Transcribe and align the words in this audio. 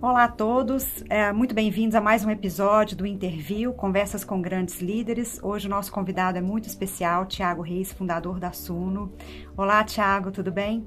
Olá 0.00 0.24
a 0.24 0.28
todos, 0.28 1.02
é, 1.10 1.32
muito 1.32 1.52
bem-vindos 1.52 1.96
a 1.96 2.00
mais 2.00 2.24
um 2.24 2.30
episódio 2.30 2.96
do 2.96 3.04
Interview, 3.04 3.72
Conversas 3.72 4.24
com 4.24 4.40
Grandes 4.40 4.80
Líderes. 4.80 5.40
Hoje 5.42 5.66
o 5.66 5.70
nosso 5.70 5.90
convidado 5.90 6.38
é 6.38 6.40
muito 6.40 6.68
especial, 6.68 7.26
Tiago 7.26 7.62
Reis, 7.62 7.92
fundador 7.92 8.38
da 8.38 8.52
Suno. 8.52 9.12
Olá, 9.56 9.82
Tiago, 9.82 10.30
tudo 10.30 10.52
bem? 10.52 10.86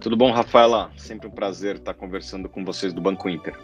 Tudo 0.00 0.16
bom, 0.16 0.32
Rafaela? 0.32 0.90
Sempre 0.96 1.28
um 1.28 1.30
prazer 1.30 1.76
estar 1.76 1.92
conversando 1.92 2.48
com 2.48 2.64
vocês 2.64 2.94
do 2.94 3.02
Banco 3.02 3.28
Inter. 3.28 3.54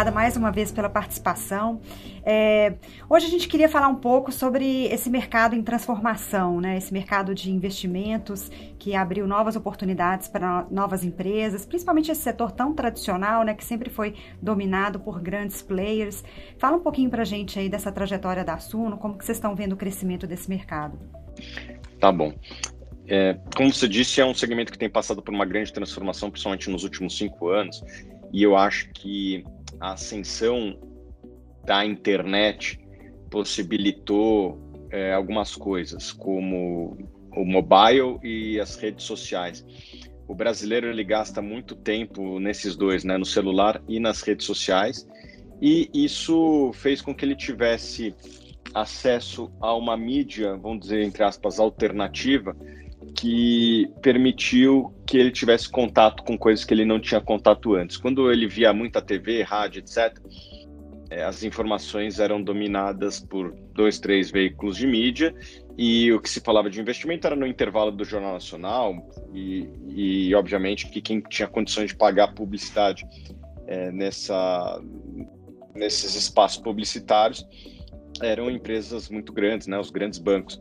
Obrigada 0.00 0.18
mais 0.18 0.34
uma 0.34 0.50
vez 0.50 0.72
pela 0.72 0.88
participação. 0.88 1.78
É, 2.24 2.72
hoje 3.06 3.26
a 3.26 3.28
gente 3.28 3.46
queria 3.46 3.68
falar 3.68 3.88
um 3.88 3.96
pouco 3.96 4.32
sobre 4.32 4.86
esse 4.86 5.10
mercado 5.10 5.54
em 5.54 5.62
transformação, 5.62 6.58
né? 6.58 6.78
esse 6.78 6.90
mercado 6.90 7.34
de 7.34 7.50
investimentos 7.50 8.50
que 8.78 8.96
abriu 8.96 9.26
novas 9.26 9.56
oportunidades 9.56 10.26
para 10.26 10.66
novas 10.70 11.04
empresas, 11.04 11.66
principalmente 11.66 12.10
esse 12.10 12.22
setor 12.22 12.50
tão 12.50 12.72
tradicional, 12.72 13.44
né, 13.44 13.52
que 13.52 13.62
sempre 13.62 13.90
foi 13.90 14.14
dominado 14.40 14.98
por 14.98 15.20
grandes 15.20 15.60
players. 15.60 16.24
Fala 16.58 16.78
um 16.78 16.80
pouquinho 16.80 17.10
para 17.10 17.20
a 17.20 17.26
gente 17.26 17.58
aí 17.58 17.68
dessa 17.68 17.92
trajetória 17.92 18.42
da 18.42 18.56
Suno, 18.58 18.96
como 18.96 19.18
que 19.18 19.24
vocês 19.26 19.36
estão 19.36 19.54
vendo 19.54 19.74
o 19.74 19.76
crescimento 19.76 20.26
desse 20.26 20.48
mercado. 20.48 20.98
Tá 22.00 22.10
bom. 22.10 22.32
É, 23.06 23.38
como 23.54 23.70
você 23.70 23.86
disse, 23.86 24.18
é 24.18 24.24
um 24.24 24.32
segmento 24.32 24.72
que 24.72 24.78
tem 24.78 24.88
passado 24.88 25.20
por 25.20 25.34
uma 25.34 25.44
grande 25.44 25.70
transformação, 25.70 26.30
principalmente 26.30 26.70
nos 26.70 26.84
últimos 26.84 27.18
cinco 27.18 27.48
anos, 27.50 27.82
e 28.32 28.42
eu 28.42 28.56
acho 28.56 28.88
que 28.92 29.44
a 29.80 29.92
ascensão 29.92 30.78
da 31.64 31.84
internet 31.84 32.78
possibilitou 33.30 34.58
é, 34.90 35.12
algumas 35.12 35.54
coisas, 35.54 36.12
como 36.12 36.98
o 37.32 37.44
mobile 37.44 38.18
e 38.22 38.60
as 38.60 38.76
redes 38.76 39.04
sociais. 39.04 39.64
O 40.26 40.34
brasileiro 40.34 40.88
ele 40.88 41.04
gasta 41.04 41.40
muito 41.40 41.74
tempo 41.74 42.38
nesses 42.38 42.76
dois, 42.76 43.04
né, 43.04 43.16
no 43.16 43.24
celular 43.24 43.82
e 43.88 43.98
nas 43.98 44.22
redes 44.22 44.46
sociais, 44.46 45.08
e 45.60 45.90
isso 45.92 46.70
fez 46.74 47.00
com 47.02 47.14
que 47.14 47.24
ele 47.24 47.36
tivesse 47.36 48.14
acesso 48.74 49.52
a 49.60 49.74
uma 49.74 49.96
mídia, 49.96 50.56
vamos 50.56 50.80
dizer 50.80 51.02
entre 51.02 51.22
aspas, 51.22 51.58
alternativa, 51.58 52.56
que 53.14 53.90
permitiu 54.02 54.94
que 55.06 55.18
ele 55.18 55.30
tivesse 55.30 55.68
contato 55.68 56.22
com 56.22 56.38
coisas 56.38 56.64
que 56.64 56.72
ele 56.72 56.84
não 56.84 57.00
tinha 57.00 57.20
contato 57.20 57.74
antes. 57.74 57.96
Quando 57.96 58.30
ele 58.30 58.46
via 58.46 58.72
muita 58.72 59.02
TV, 59.02 59.42
rádio, 59.42 59.80
etc., 59.80 60.18
é, 61.10 61.24
as 61.24 61.42
informações 61.42 62.20
eram 62.20 62.40
dominadas 62.40 63.18
por 63.18 63.52
dois, 63.74 63.98
três 63.98 64.30
veículos 64.30 64.76
de 64.76 64.86
mídia 64.86 65.34
e 65.76 66.12
o 66.12 66.20
que 66.20 66.30
se 66.30 66.40
falava 66.40 66.70
de 66.70 66.80
investimento 66.80 67.26
era 67.26 67.34
no 67.34 67.46
intervalo 67.46 67.90
do 67.90 68.04
Jornal 68.04 68.34
Nacional 68.34 68.94
e, 69.34 69.68
e 69.88 70.34
obviamente, 70.36 70.88
que 70.88 71.00
quem 71.00 71.20
tinha 71.20 71.48
condições 71.48 71.90
de 71.90 71.96
pagar 71.96 72.32
publicidade 72.32 73.04
é, 73.66 73.90
nessa, 73.90 74.80
nesses 75.74 76.14
espaços 76.14 76.62
publicitários 76.62 77.44
eram 78.22 78.50
empresas 78.50 79.08
muito 79.08 79.32
grandes, 79.32 79.66
né, 79.66 79.78
os 79.78 79.90
grandes 79.90 80.18
bancos. 80.18 80.60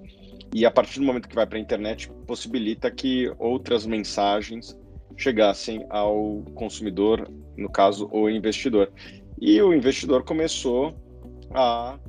E 0.53 0.65
a 0.65 0.71
partir 0.71 0.99
do 0.99 1.05
momento 1.05 1.27
que 1.29 1.35
vai 1.35 1.45
para 1.45 1.57
a 1.57 1.61
internet, 1.61 2.11
possibilita 2.25 2.89
que 2.89 3.31
outras 3.37 3.85
mensagens 3.85 4.77
chegassem 5.15 5.85
ao 5.89 6.43
consumidor, 6.55 7.29
no 7.57 7.69
caso, 7.69 8.09
o 8.11 8.29
investidor. 8.29 8.91
E 9.39 9.61
o 9.61 9.73
investidor 9.73 10.23
começou 10.23 10.95
a, 11.51 11.99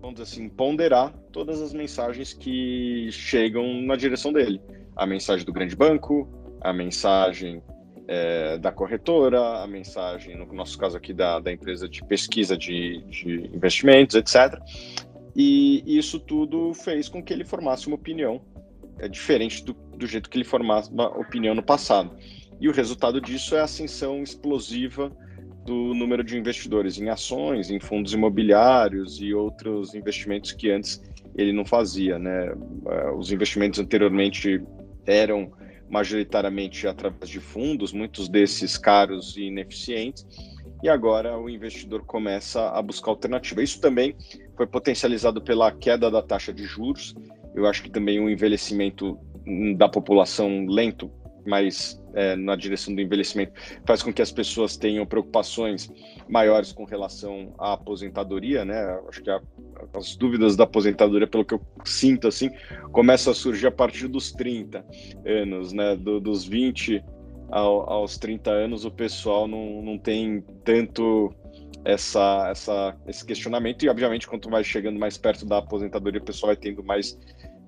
vamos 0.00 0.20
dizer 0.20 0.22
assim, 0.24 0.48
ponderar 0.48 1.12
todas 1.32 1.62
as 1.62 1.72
mensagens 1.72 2.32
que 2.32 3.08
chegam 3.10 3.80
na 3.82 3.96
direção 3.96 4.32
dele. 4.32 4.60
A 4.96 5.06
mensagem 5.06 5.46
do 5.46 5.52
grande 5.52 5.74
banco, 5.74 6.28
a 6.60 6.72
mensagem 6.72 7.62
é, 8.06 8.58
da 8.58 8.72
corretora, 8.72 9.62
a 9.62 9.66
mensagem, 9.66 10.36
no 10.36 10.52
nosso 10.52 10.76
caso 10.76 10.96
aqui, 10.96 11.12
da, 11.12 11.38
da 11.38 11.52
empresa 11.52 11.88
de 11.88 12.04
pesquisa 12.04 12.56
de, 12.56 13.02
de 13.08 13.50
investimentos, 13.54 14.16
etc. 14.16 14.60
E 15.34 15.82
isso 15.86 16.18
tudo 16.18 16.74
fez 16.74 17.08
com 17.08 17.22
que 17.22 17.32
ele 17.32 17.44
formasse 17.44 17.86
uma 17.86 17.96
opinião 17.96 18.40
é 19.00 19.08
diferente 19.08 19.64
do, 19.64 19.72
do 19.72 20.06
jeito 20.06 20.28
que 20.28 20.36
ele 20.36 20.44
formava 20.44 20.88
uma 20.90 21.08
opinião 21.18 21.54
no 21.54 21.62
passado. 21.62 22.14
E 22.60 22.68
o 22.68 22.72
resultado 22.72 23.20
disso 23.20 23.56
é 23.56 23.60
a 23.60 23.64
ascensão 23.64 24.22
explosiva 24.22 25.10
do 25.64 25.94
número 25.94 26.22
de 26.22 26.36
investidores 26.36 26.98
em 26.98 27.08
ações, 27.08 27.70
em 27.70 27.80
fundos 27.80 28.12
imobiliários 28.12 29.20
e 29.20 29.32
outros 29.32 29.94
investimentos 29.94 30.52
que 30.52 30.70
antes 30.70 31.02
ele 31.34 31.52
não 31.52 31.64
fazia, 31.64 32.18
né? 32.18 32.52
É, 32.86 33.10
os 33.12 33.32
investimentos 33.32 33.78
anteriormente 33.78 34.62
eram 35.06 35.52
majoritariamente 35.88 36.86
através 36.86 37.28
de 37.28 37.40
fundos, 37.40 37.92
muitos 37.92 38.28
desses 38.28 38.76
caros 38.76 39.36
e 39.36 39.44
ineficientes, 39.44 40.26
e 40.82 40.88
agora 40.88 41.38
o 41.38 41.48
investidor 41.48 42.04
começa 42.04 42.70
a 42.70 42.80
buscar 42.82 43.10
alternativa. 43.10 43.62
Isso 43.62 43.80
também 43.80 44.16
foi 44.56 44.66
potencializado 44.66 45.42
pela 45.42 45.70
queda 45.72 46.10
da 46.10 46.22
taxa 46.22 46.52
de 46.52 46.64
juros. 46.64 47.14
Eu 47.54 47.66
acho 47.66 47.82
que 47.82 47.90
também 47.90 48.20
o 48.20 48.28
envelhecimento 48.28 49.18
da 49.76 49.88
população 49.88 50.66
lento, 50.66 51.10
mas 51.46 52.00
é, 52.14 52.36
na 52.36 52.56
direção 52.56 52.94
do 52.94 53.00
envelhecimento, 53.00 53.52
faz 53.86 54.02
com 54.02 54.12
que 54.12 54.22
as 54.22 54.30
pessoas 54.30 54.76
tenham 54.76 55.06
preocupações 55.06 55.90
maiores 56.28 56.72
com 56.72 56.84
relação 56.84 57.54
à 57.58 57.72
aposentadoria, 57.72 58.64
né? 58.64 59.00
Acho 59.08 59.22
que 59.22 59.30
a, 59.30 59.40
as 59.94 60.16
dúvidas 60.16 60.56
da 60.56 60.64
aposentadoria, 60.64 61.26
pelo 61.26 61.44
que 61.44 61.54
eu 61.54 61.60
sinto, 61.84 62.28
assim, 62.28 62.50
começam 62.92 63.32
a 63.32 63.34
surgir 63.34 63.66
a 63.66 63.72
partir 63.72 64.08
dos 64.08 64.32
30 64.32 64.84
anos, 65.24 65.72
né? 65.72 65.96
Do, 65.96 66.20
dos 66.20 66.44
20 66.44 67.02
ao, 67.50 67.90
aos 67.90 68.18
30 68.18 68.50
anos, 68.50 68.84
o 68.84 68.90
pessoal 68.90 69.46
não, 69.46 69.82
não 69.82 69.98
tem 69.98 70.42
tanto 70.64 71.34
essa, 71.84 72.48
essa, 72.50 72.96
esse 73.06 73.24
questionamento, 73.24 73.84
e 73.84 73.88
obviamente, 73.88 74.26
quanto 74.26 74.50
vai 74.50 74.62
chegando 74.62 74.98
mais 74.98 75.16
perto 75.16 75.46
da 75.46 75.58
aposentadoria, 75.58 76.20
o 76.20 76.24
pessoal 76.24 76.48
vai 76.48 76.56
tendo 76.56 76.82
mais 76.82 77.18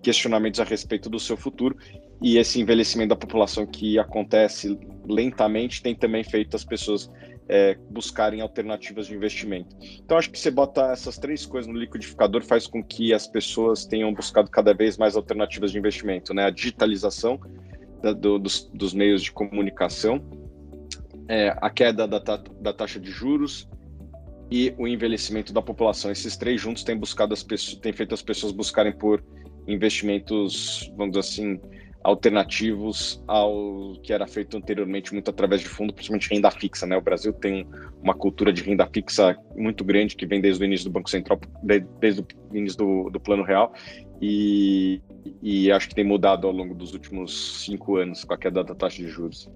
questionamentos 0.02 0.60
a 0.60 0.64
respeito 0.64 1.08
do 1.08 1.18
seu 1.18 1.36
futuro, 1.36 1.76
e 2.20 2.36
esse 2.36 2.60
envelhecimento 2.60 3.10
da 3.10 3.16
população 3.16 3.66
que 3.66 3.98
acontece 3.98 4.78
lentamente 5.08 5.82
tem 5.82 5.94
também 5.94 6.22
feito 6.22 6.54
as 6.54 6.64
pessoas 6.64 7.10
é, 7.48 7.76
buscarem 7.90 8.40
alternativas 8.40 9.06
de 9.06 9.14
investimento. 9.14 9.76
Então, 10.04 10.16
acho 10.16 10.30
que 10.30 10.38
você 10.38 10.50
bota 10.50 10.92
essas 10.92 11.18
três 11.18 11.44
coisas 11.44 11.70
no 11.70 11.78
liquidificador 11.78 12.44
faz 12.44 12.66
com 12.66 12.82
que 12.82 13.12
as 13.12 13.26
pessoas 13.26 13.84
tenham 13.84 14.12
buscado 14.14 14.50
cada 14.50 14.72
vez 14.72 14.96
mais 14.96 15.16
alternativas 15.16 15.72
de 15.72 15.78
investimento, 15.78 16.32
né? 16.32 16.44
A 16.44 16.50
digitalização, 16.50 17.40
da, 18.02 18.12
do, 18.12 18.38
dos, 18.38 18.68
dos, 18.74 18.92
meios 18.92 19.22
de 19.22 19.32
comunicação, 19.32 20.22
é, 21.28 21.56
a 21.60 21.70
queda 21.70 22.06
da, 22.06 22.18
da, 22.18 22.72
taxa 22.72 22.98
de 22.98 23.10
juros 23.10 23.68
e 24.50 24.74
o 24.76 24.86
envelhecimento 24.86 25.52
da 25.52 25.62
população. 25.62 26.10
Esses 26.10 26.36
três 26.36 26.60
juntos 26.60 26.82
têm 26.82 26.96
buscado 26.96 27.32
as 27.32 27.42
pessoas, 27.42 27.78
têm 27.80 27.92
feito 27.92 28.12
as 28.12 28.22
pessoas 28.22 28.52
buscarem 28.52 28.92
por 28.92 29.22
investimentos, 29.66 30.92
vamos 30.96 31.12
dizer 31.12 31.20
assim, 31.20 31.60
alternativos 32.04 33.22
ao 33.26 33.94
que 34.02 34.12
era 34.12 34.26
feito 34.26 34.56
anteriormente 34.56 35.12
muito 35.12 35.30
através 35.30 35.60
de 35.60 35.68
fundo, 35.68 35.92
principalmente 35.92 36.32
renda 36.32 36.50
fixa, 36.50 36.86
né? 36.86 36.96
O 36.96 37.00
Brasil 37.00 37.32
tem 37.32 37.66
uma 38.02 38.14
cultura 38.14 38.52
de 38.52 38.62
renda 38.62 38.86
fixa 38.86 39.36
muito 39.56 39.84
grande 39.84 40.16
que 40.16 40.26
vem 40.26 40.40
desde 40.40 40.62
o 40.62 40.66
início 40.66 40.88
do 40.88 40.92
Banco 40.92 41.10
Central, 41.10 41.40
desde 41.98 42.22
o 42.22 42.56
início 42.56 42.78
do, 42.78 43.10
do 43.10 43.20
Plano 43.20 43.42
Real 43.42 43.72
e, 44.20 45.00
e 45.42 45.70
acho 45.70 45.88
que 45.88 45.94
tem 45.94 46.04
mudado 46.04 46.46
ao 46.46 46.52
longo 46.52 46.74
dos 46.74 46.92
últimos 46.92 47.64
cinco 47.64 47.96
anos 47.96 48.24
com 48.24 48.34
a 48.34 48.38
queda 48.38 48.62
da 48.62 48.74
taxa 48.74 49.02
de 49.02 49.08
juros. 49.08 49.50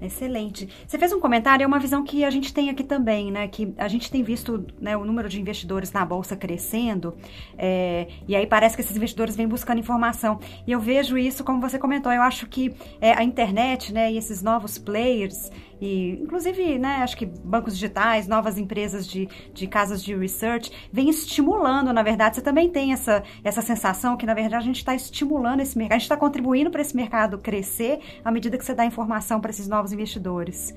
Excelente. 0.00 0.68
Você 0.86 0.98
fez 0.98 1.12
um 1.12 1.18
comentário, 1.18 1.64
é 1.64 1.66
uma 1.66 1.78
visão 1.78 2.04
que 2.04 2.22
a 2.22 2.30
gente 2.30 2.52
tem 2.52 2.68
aqui 2.68 2.84
também, 2.84 3.30
né? 3.32 3.48
Que 3.48 3.72
a 3.78 3.88
gente 3.88 4.10
tem 4.10 4.22
visto 4.22 4.66
né, 4.78 4.96
o 4.96 5.04
número 5.04 5.28
de 5.28 5.40
investidores 5.40 5.90
na 5.90 6.04
Bolsa 6.04 6.36
crescendo, 6.36 7.16
é, 7.56 8.06
e 8.28 8.36
aí 8.36 8.46
parece 8.46 8.76
que 8.76 8.82
esses 8.82 8.94
investidores 8.94 9.36
vêm 9.36 9.48
buscando 9.48 9.78
informação. 9.78 10.38
E 10.66 10.72
eu 10.72 10.80
vejo 10.80 11.16
isso, 11.16 11.42
como 11.42 11.60
você 11.60 11.78
comentou, 11.78 12.12
eu 12.12 12.22
acho 12.22 12.46
que 12.46 12.74
é, 13.00 13.12
a 13.12 13.24
internet 13.24 13.92
né, 13.92 14.12
e 14.12 14.18
esses 14.18 14.42
novos 14.42 14.76
players, 14.76 15.50
e 15.80 16.12
inclusive, 16.22 16.78
né, 16.78 16.96
acho 17.02 17.16
que 17.16 17.26
bancos 17.26 17.74
digitais, 17.74 18.26
novas 18.26 18.58
empresas 18.58 19.06
de, 19.06 19.28
de 19.52 19.66
casas 19.66 20.02
de 20.02 20.14
research, 20.14 20.70
vem 20.92 21.08
estimulando, 21.08 21.92
na 21.92 22.02
verdade, 22.02 22.36
você 22.36 22.42
também 22.42 22.70
tem 22.70 22.92
essa, 22.92 23.22
essa 23.44 23.60
sensação 23.60 24.16
que, 24.16 24.24
na 24.24 24.34
verdade, 24.34 24.56
a 24.56 24.60
gente 24.60 24.78
está 24.78 24.94
estimulando 24.94 25.60
esse 25.60 25.76
mercado, 25.76 25.96
a 25.96 25.98
gente 25.98 26.04
está 26.04 26.16
contribuindo 26.16 26.70
para 26.70 26.80
esse 26.80 26.96
mercado 26.96 27.38
crescer 27.38 28.00
à 28.24 28.30
medida 28.30 28.56
que 28.56 28.64
você 28.64 28.74
dá 28.74 28.86
informação 28.86 29.40
para 29.40 29.50
esses 29.50 29.68
novos 29.68 29.92
investidores. 29.92 30.74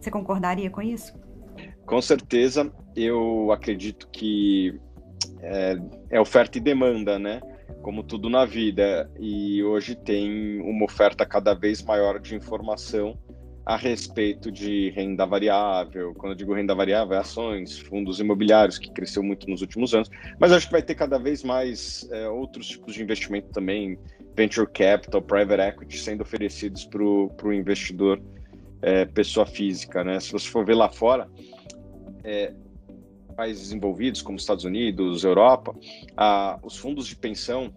Você 0.00 0.10
concordaria 0.10 0.70
com 0.70 0.80
isso? 0.80 1.12
Com 1.84 2.00
certeza, 2.00 2.70
eu 2.94 3.50
acredito 3.52 4.08
que 4.08 4.78
é, 5.40 5.76
é 6.10 6.20
oferta 6.20 6.58
e 6.58 6.60
demanda, 6.60 7.18
né? 7.18 7.40
Como 7.82 8.02
tudo 8.02 8.28
na 8.28 8.44
vida. 8.44 9.10
E 9.18 9.62
hoje 9.62 9.94
tem 9.94 10.60
uma 10.60 10.84
oferta 10.84 11.24
cada 11.24 11.54
vez 11.54 11.82
maior 11.82 12.18
de 12.18 12.34
informação 12.34 13.16
a 13.66 13.76
respeito 13.76 14.52
de 14.52 14.90
renda 14.90 15.26
variável. 15.26 16.14
Quando 16.14 16.32
eu 16.32 16.36
digo 16.36 16.54
renda 16.54 16.72
variável, 16.72 17.16
é 17.16 17.18
ações, 17.18 17.76
fundos 17.80 18.20
imobiliários, 18.20 18.78
que 18.78 18.88
cresceu 18.92 19.24
muito 19.24 19.50
nos 19.50 19.60
últimos 19.60 19.92
anos. 19.92 20.08
Mas 20.38 20.52
acho 20.52 20.66
que 20.66 20.72
vai 20.72 20.82
ter 20.82 20.94
cada 20.94 21.18
vez 21.18 21.42
mais 21.42 22.08
é, 22.12 22.28
outros 22.28 22.68
tipos 22.68 22.94
de 22.94 23.02
investimento 23.02 23.48
também, 23.48 23.98
venture 24.36 24.68
capital, 24.68 25.20
private 25.20 25.60
equity, 25.60 25.98
sendo 25.98 26.20
oferecidos 26.20 26.84
para 26.84 27.02
o 27.02 27.52
investidor 27.52 28.22
é, 28.82 29.04
pessoa 29.04 29.44
física. 29.44 30.04
Né? 30.04 30.20
Se 30.20 30.30
você 30.30 30.48
for 30.48 30.64
ver 30.64 30.74
lá 30.76 30.88
fora, 30.88 31.28
é, 32.22 32.54
países 33.36 33.64
desenvolvidos 33.64 34.22
como 34.22 34.38
Estados 34.38 34.64
Unidos, 34.64 35.24
Europa, 35.24 35.74
a, 36.16 36.56
os 36.62 36.76
fundos 36.76 37.08
de 37.08 37.16
pensão 37.16 37.74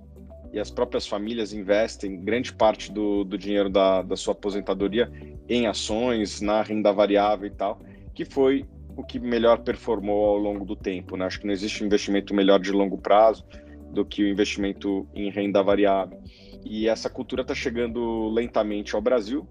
e 0.53 0.59
as 0.59 0.69
próprias 0.69 1.07
famílias 1.07 1.51
investem 1.51 2.23
grande 2.23 2.53
parte 2.53 2.91
do, 2.91 3.23
do 3.23 3.39
dinheiro 3.39 3.71
da, 3.71 4.03
da 4.03 4.15
sua 4.15 4.33
aposentadoria 4.33 5.11
em 5.49 5.65
ações, 5.65 6.39
na 6.39 6.61
renda 6.61 6.93
variável 6.93 7.47
e 7.47 7.51
tal, 7.51 7.81
que 8.13 8.23
foi 8.23 8.65
o 8.95 9.03
que 9.03 9.19
melhor 9.19 9.59
performou 9.59 10.25
ao 10.25 10.37
longo 10.37 10.63
do 10.63 10.75
tempo. 10.75 11.17
Né? 11.17 11.25
Acho 11.25 11.39
que 11.39 11.47
não 11.47 11.53
existe 11.53 11.83
investimento 11.83 12.33
melhor 12.33 12.59
de 12.59 12.71
longo 12.71 12.97
prazo 12.97 13.45
do 13.91 14.05
que 14.05 14.23
o 14.23 14.27
investimento 14.27 15.07
em 15.15 15.31
renda 15.31 15.63
variável. 15.63 16.21
E 16.63 16.87
essa 16.87 17.09
cultura 17.09 17.41
está 17.41 17.55
chegando 17.55 18.29
lentamente 18.29 18.95
ao 18.95 19.01
Brasil, 19.01 19.47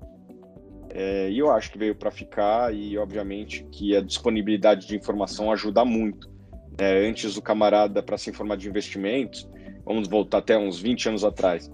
é, 0.90 1.30
e 1.30 1.38
eu 1.38 1.50
acho 1.50 1.70
que 1.70 1.78
veio 1.78 1.94
para 1.94 2.10
ficar, 2.10 2.74
e 2.74 2.96
obviamente 2.96 3.64
que 3.72 3.96
a 3.96 4.00
disponibilidade 4.00 4.86
de 4.86 4.96
informação 4.96 5.50
ajuda 5.52 5.84
muito. 5.84 6.30
É, 6.78 7.06
antes, 7.08 7.36
o 7.36 7.42
camarada, 7.42 8.02
para 8.02 8.16
se 8.16 8.30
informar 8.30 8.56
de 8.56 8.68
investimentos, 8.68 9.48
vamos 9.84 10.08
voltar 10.08 10.38
até 10.38 10.56
uns 10.56 10.80
20 10.80 11.08
anos 11.08 11.24
atrás, 11.24 11.70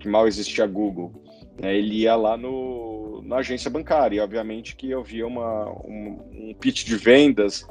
que 0.00 0.08
mal 0.08 0.26
existia 0.26 0.66
Google, 0.66 1.12
né, 1.60 1.76
ele 1.76 2.02
ia 2.02 2.16
lá 2.16 2.36
no, 2.36 2.87
na 3.28 3.36
agência 3.36 3.70
bancária, 3.70 4.16
e 4.16 4.20
obviamente 4.20 4.74
que 4.74 4.90
eu 4.90 5.04
via 5.04 5.26
uma, 5.26 5.70
um, 5.84 6.18
um 6.32 6.54
pitch 6.58 6.84
de 6.84 6.96
vendas 6.96 7.66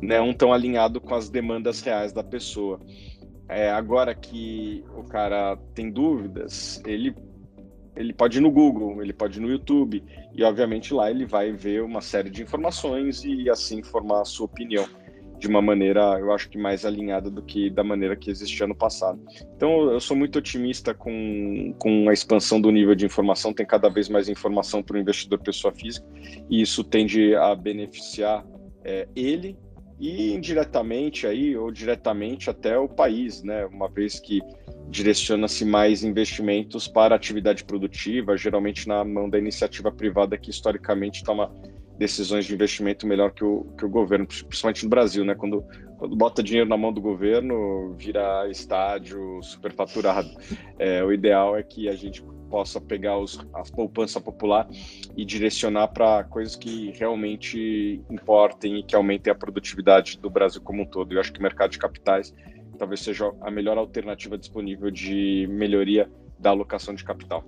né, 0.00 0.18
um 0.20 0.32
tão 0.32 0.52
alinhado 0.52 1.00
com 1.00 1.14
as 1.14 1.28
demandas 1.28 1.82
reais 1.82 2.12
da 2.12 2.24
pessoa. 2.24 2.80
É, 3.46 3.70
agora 3.70 4.14
que 4.14 4.82
o 4.96 5.04
cara 5.04 5.56
tem 5.74 5.90
dúvidas, 5.90 6.82
ele, 6.86 7.14
ele 7.94 8.14
pode 8.14 8.38
ir 8.38 8.40
no 8.40 8.50
Google, 8.50 9.02
ele 9.02 9.12
pode 9.12 9.38
ir 9.38 9.42
no 9.42 9.50
YouTube, 9.50 10.02
e 10.32 10.42
obviamente 10.42 10.94
lá 10.94 11.10
ele 11.10 11.26
vai 11.26 11.52
ver 11.52 11.82
uma 11.82 12.00
série 12.00 12.30
de 12.30 12.42
informações 12.42 13.22
e 13.22 13.50
assim 13.50 13.82
formar 13.82 14.22
a 14.22 14.24
sua 14.24 14.46
opinião 14.46 14.86
de 15.42 15.48
uma 15.48 15.60
maneira, 15.60 16.20
eu 16.20 16.32
acho 16.32 16.48
que 16.48 16.56
mais 16.56 16.84
alinhada 16.84 17.28
do 17.28 17.42
que 17.42 17.68
da 17.68 17.82
maneira 17.82 18.14
que 18.14 18.30
existia 18.30 18.64
no 18.64 18.76
passado. 18.76 19.20
Então, 19.56 19.90
eu 19.90 19.98
sou 19.98 20.16
muito 20.16 20.38
otimista 20.38 20.94
com, 20.94 21.74
com 21.80 22.08
a 22.08 22.12
expansão 22.12 22.60
do 22.60 22.70
nível 22.70 22.94
de 22.94 23.04
informação, 23.04 23.52
tem 23.52 23.66
cada 23.66 23.88
vez 23.88 24.08
mais 24.08 24.28
informação 24.28 24.84
para 24.84 24.96
o 24.96 25.00
investidor 25.00 25.40
pessoa 25.40 25.74
física, 25.74 26.06
e 26.48 26.62
isso 26.62 26.84
tende 26.84 27.34
a 27.34 27.56
beneficiar 27.56 28.46
é, 28.84 29.08
ele 29.16 29.58
e 29.98 30.32
indiretamente 30.32 31.26
aí 31.26 31.56
ou 31.56 31.72
diretamente 31.72 32.48
até 32.48 32.78
o 32.78 32.88
país, 32.88 33.42
né? 33.42 33.66
Uma 33.66 33.88
vez 33.88 34.20
que 34.20 34.40
direciona-se 34.88 35.64
mais 35.64 36.04
investimentos 36.04 36.86
para 36.86 37.16
atividade 37.16 37.64
produtiva, 37.64 38.36
geralmente 38.36 38.86
na 38.86 39.04
mão 39.04 39.28
da 39.28 39.38
iniciativa 39.38 39.90
privada 39.90 40.38
que 40.38 40.50
historicamente 40.50 41.24
toma 41.24 41.52
decisões 41.98 42.44
de 42.46 42.54
investimento 42.54 43.06
melhor 43.06 43.32
que 43.32 43.44
o, 43.44 43.64
que 43.76 43.84
o 43.84 43.88
governo, 43.88 44.26
principalmente 44.26 44.84
no 44.84 44.90
Brasil, 44.90 45.24
né? 45.24 45.34
Quando, 45.34 45.64
quando 45.98 46.16
bota 46.16 46.42
dinheiro 46.42 46.68
na 46.68 46.76
mão 46.76 46.92
do 46.92 47.00
governo, 47.00 47.94
vira 47.94 48.48
estádio 48.50 49.40
superfaturado. 49.42 50.30
É, 50.78 51.04
o 51.04 51.12
ideal 51.12 51.56
é 51.56 51.62
que 51.62 51.88
a 51.88 51.94
gente 51.94 52.22
possa 52.50 52.80
pegar 52.80 53.18
os, 53.18 53.38
a 53.54 53.62
poupança 53.62 54.20
popular 54.20 54.68
e 55.16 55.24
direcionar 55.24 55.88
para 55.88 56.24
coisas 56.24 56.54
que 56.54 56.90
realmente 56.90 58.02
importem 58.10 58.80
e 58.80 58.82
que 58.82 58.94
aumentem 58.94 59.30
a 59.30 59.34
produtividade 59.34 60.18
do 60.18 60.28
Brasil 60.28 60.60
como 60.60 60.82
um 60.82 60.86
todo. 60.86 61.12
Eu 61.12 61.20
acho 61.20 61.32
que 61.32 61.38
o 61.38 61.42
mercado 61.42 61.70
de 61.70 61.78
capitais 61.78 62.34
talvez 62.78 63.00
seja 63.00 63.32
a 63.40 63.50
melhor 63.50 63.78
alternativa 63.78 64.36
disponível 64.36 64.90
de 64.90 65.46
melhoria 65.50 66.10
da 66.38 66.50
alocação 66.50 66.94
de 66.94 67.04
capital. 67.04 67.44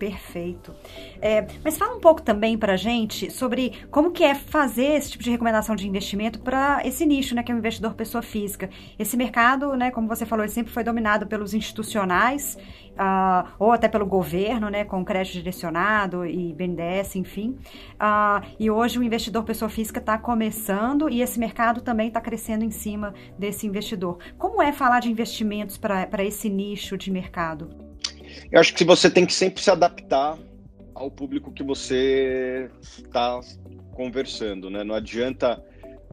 Perfeito. 0.00 0.74
É, 1.20 1.46
mas 1.62 1.76
fala 1.76 1.94
um 1.94 2.00
pouco 2.00 2.22
também 2.22 2.56
para 2.56 2.74
gente 2.74 3.30
sobre 3.30 3.74
como 3.90 4.12
que 4.12 4.24
é 4.24 4.34
fazer 4.34 4.96
esse 4.96 5.10
tipo 5.10 5.22
de 5.22 5.30
recomendação 5.30 5.76
de 5.76 5.86
investimento 5.86 6.40
para 6.40 6.80
esse 6.86 7.04
nicho, 7.04 7.34
né, 7.34 7.42
que 7.42 7.52
é 7.52 7.54
o 7.54 7.58
investidor 7.58 7.92
pessoa 7.92 8.22
física. 8.22 8.70
Esse 8.98 9.14
mercado, 9.14 9.76
né, 9.76 9.90
como 9.90 10.08
você 10.08 10.24
falou, 10.24 10.42
ele 10.42 10.50
sempre 10.50 10.72
foi 10.72 10.82
dominado 10.82 11.26
pelos 11.26 11.52
institucionais 11.52 12.56
uh, 12.92 13.46
ou 13.58 13.72
até 13.72 13.88
pelo 13.88 14.06
governo, 14.06 14.70
né, 14.70 14.86
com 14.86 15.04
crédito 15.04 15.34
direcionado 15.34 16.24
e 16.24 16.54
BNDES, 16.54 17.16
enfim. 17.16 17.58
Uh, 17.96 18.42
e 18.58 18.70
hoje 18.70 18.98
o 18.98 19.02
investidor 19.02 19.44
pessoa 19.44 19.68
física 19.68 20.00
está 20.00 20.16
começando 20.16 21.10
e 21.10 21.20
esse 21.20 21.38
mercado 21.38 21.82
também 21.82 22.08
está 22.08 22.22
crescendo 22.22 22.64
em 22.64 22.70
cima 22.70 23.12
desse 23.38 23.66
investidor. 23.66 24.16
Como 24.38 24.62
é 24.62 24.72
falar 24.72 25.00
de 25.00 25.10
investimentos 25.10 25.76
para 25.76 26.24
esse 26.24 26.48
nicho 26.48 26.96
de 26.96 27.10
mercado? 27.10 27.89
Eu 28.50 28.60
acho 28.60 28.74
que 28.74 28.84
você 28.84 29.10
tem 29.10 29.26
que 29.26 29.32
sempre 29.32 29.62
se 29.62 29.70
adaptar 29.70 30.38
ao 30.94 31.10
público 31.10 31.52
que 31.52 31.62
você 31.62 32.70
está 32.80 33.40
conversando, 33.92 34.68
né? 34.68 34.84
Não 34.84 34.94
adianta 34.94 35.62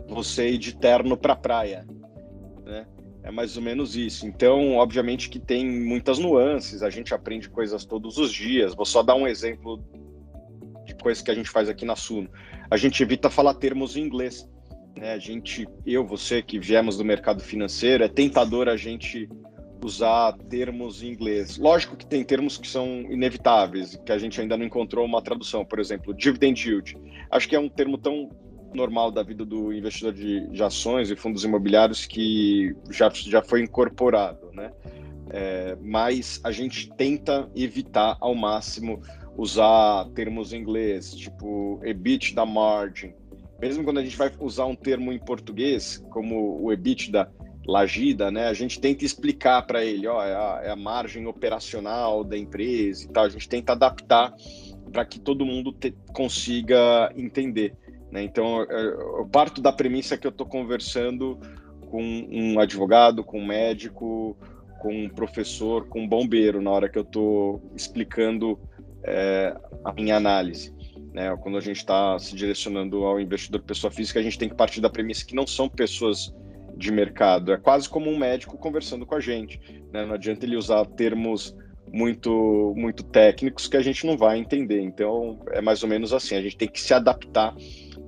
você 0.07 0.49
ir 0.49 0.57
de 0.57 0.75
terno 0.75 1.17
para 1.17 1.35
praia, 1.35 1.85
né? 2.65 2.85
É 3.23 3.31
mais 3.31 3.57
ou 3.57 3.63
menos 3.63 3.95
isso. 3.95 4.25
Então, 4.25 4.75
obviamente 4.75 5.29
que 5.29 5.37
tem 5.37 5.69
muitas 5.69 6.17
nuances, 6.17 6.81
a 6.81 6.89
gente 6.89 7.13
aprende 7.13 7.49
coisas 7.49 7.83
todos 7.83 8.17
os 8.17 8.31
dias. 8.31 8.73
Vou 8.73 8.85
só 8.85 9.03
dar 9.03 9.15
um 9.15 9.27
exemplo 9.27 9.83
de 10.85 10.95
coisas 10.95 11.21
que 11.21 11.29
a 11.29 11.35
gente 11.35 11.49
faz 11.49 11.67
aqui 11.67 11.83
na 11.83 11.95
Suno. 11.95 12.29
A 12.71 12.77
gente 12.77 13.03
evita 13.03 13.29
falar 13.29 13.53
termos 13.55 13.97
em 13.97 14.01
inglês. 14.01 14.47
Né? 14.95 15.11
A 15.11 15.19
gente, 15.19 15.67
eu, 15.85 16.05
você 16.05 16.41
que 16.41 16.57
viemos 16.57 16.97
do 16.97 17.03
mercado 17.03 17.41
financeiro, 17.41 18.03
é 18.03 18.07
tentador 18.07 18.69
a 18.69 18.77
gente 18.77 19.27
usar 19.83 20.33
termos 20.50 21.03
em 21.03 21.07
inglês. 21.07 21.57
Lógico 21.57 21.95
que 21.95 22.06
tem 22.06 22.24
termos 22.24 22.57
que 22.57 22.68
são 22.68 23.01
inevitáveis, 23.09 23.95
que 24.06 24.12
a 24.12 24.18
gente 24.18 24.39
ainda 24.39 24.57
não 24.57 24.65
encontrou 24.65 25.06
uma 25.06 25.21
tradução. 25.21 25.65
Por 25.65 25.79
exemplo, 25.79 26.13
dividend 26.13 26.68
yield. 26.68 26.97
Acho 27.29 27.47
que 27.47 27.56
é 27.56 27.59
um 27.59 27.69
termo 27.69 27.97
tão 27.97 28.29
normal 28.74 29.12
da 29.12 29.24
vida 29.24 29.45
do 29.45 29.74
investidor 29.74 30.13
de, 30.13 30.47
de 30.47 30.63
ações 30.63 31.09
e 31.09 31.15
fundos 31.15 31.44
imobiliários 31.44 32.06
que 32.06 32.75
já, 32.89 33.09
já 33.09 33.41
foi 33.41 33.62
incorporado, 33.62 34.51
né? 34.53 34.71
É, 35.29 35.77
mas 35.81 36.39
a 36.44 36.51
gente 36.51 36.89
tenta 36.95 37.50
evitar 37.56 38.18
ao 38.21 38.33
máximo 38.33 39.01
usar 39.38 40.06
termos 40.15 40.53
em 40.53 40.57
inglês, 40.57 41.13
tipo 41.13 41.80
EBITDA 41.83 42.45
margin. 42.45 43.13
Mesmo 43.59 43.83
quando 43.83 44.00
a 44.00 44.03
gente 44.03 44.15
vai 44.15 44.31
usar 44.39 44.65
um 44.65 44.75
termo 44.75 45.12
em 45.12 45.19
português, 45.19 46.03
como 46.12 46.62
o 46.62 46.71
EBITDA, 46.71 47.30
Lagida, 47.67 48.31
né? 48.31 48.47
A 48.47 48.53
gente 48.53 48.79
tenta 48.79 49.03
explicar 49.03 49.61
para 49.63 49.83
ele, 49.83 50.07
ó, 50.07 50.23
é 50.23 50.33
a, 50.33 50.61
é 50.63 50.69
a, 50.69 50.75
margem 50.75 51.27
operacional 51.27 52.23
da 52.23 52.37
empresa 52.37 53.03
e 53.03 53.09
tal. 53.09 53.25
A 53.25 53.30
gente 53.30 53.49
tenta 53.49 53.73
adaptar 53.73 54.33
para 54.92 55.03
que 55.03 55.19
todo 55.19 55.45
mundo 55.45 55.73
te, 55.73 55.94
consiga 56.13 57.11
entender. 57.15 57.75
Né? 58.09 58.23
Então, 58.23 58.61
eu, 58.63 59.18
eu 59.19 59.27
parto 59.30 59.61
da 59.61 59.73
premissa 59.73 60.18
que 60.18 60.25
eu 60.25 60.31
estou 60.31 60.47
conversando 60.47 61.37
com 61.92 62.01
um 62.01 62.57
advogado, 62.57 63.21
com 63.21 63.39
um 63.39 63.45
médico, 63.45 64.37
com 64.80 65.03
um 65.06 65.09
professor, 65.09 65.87
com 65.87 66.01
um 66.01 66.07
bombeiro 66.07 66.61
na 66.61 66.71
hora 66.71 66.87
que 66.87 66.97
eu 66.97 67.03
estou 67.03 67.61
explicando 67.75 68.57
é, 69.03 69.53
a 69.83 69.92
minha 69.92 70.15
análise. 70.15 70.73
Né? 71.13 71.35
Quando 71.37 71.57
a 71.57 71.61
gente 71.61 71.77
está 71.77 72.18
se 72.18 72.33
direcionando 72.33 73.03
ao 73.03 73.19
investidor 73.19 73.61
pessoa 73.61 73.92
física, 73.92 74.19
a 74.19 74.23
gente 74.23 74.37
tem 74.37 74.47
que 74.47 74.56
partir 74.56 74.80
da 74.80 74.89
premissa 74.89 75.25
que 75.25 75.35
não 75.35 75.45
são 75.45 75.68
pessoas 75.68 76.33
de 76.77 76.91
mercado. 76.91 77.51
É 77.51 77.57
quase 77.57 77.89
como 77.89 78.09
um 78.09 78.17
médico 78.17 78.57
conversando 78.57 79.05
com 79.05 79.15
a 79.15 79.19
gente. 79.19 79.59
Né? 79.91 80.05
Não 80.05 80.13
adianta 80.13 80.45
ele 80.45 80.55
usar 80.55 80.85
termos 80.85 81.55
muito 81.91 82.73
muito 82.75 83.01
técnicos 83.01 83.67
que 83.67 83.77
a 83.77 83.81
gente 83.81 84.05
não 84.05 84.17
vai 84.17 84.37
entender. 84.37 84.81
Então 84.81 85.39
é 85.51 85.61
mais 85.61 85.83
ou 85.83 85.89
menos 85.89 86.13
assim. 86.13 86.35
A 86.35 86.41
gente 86.41 86.57
tem 86.57 86.67
que 86.67 86.79
se 86.79 86.93
adaptar 86.93 87.55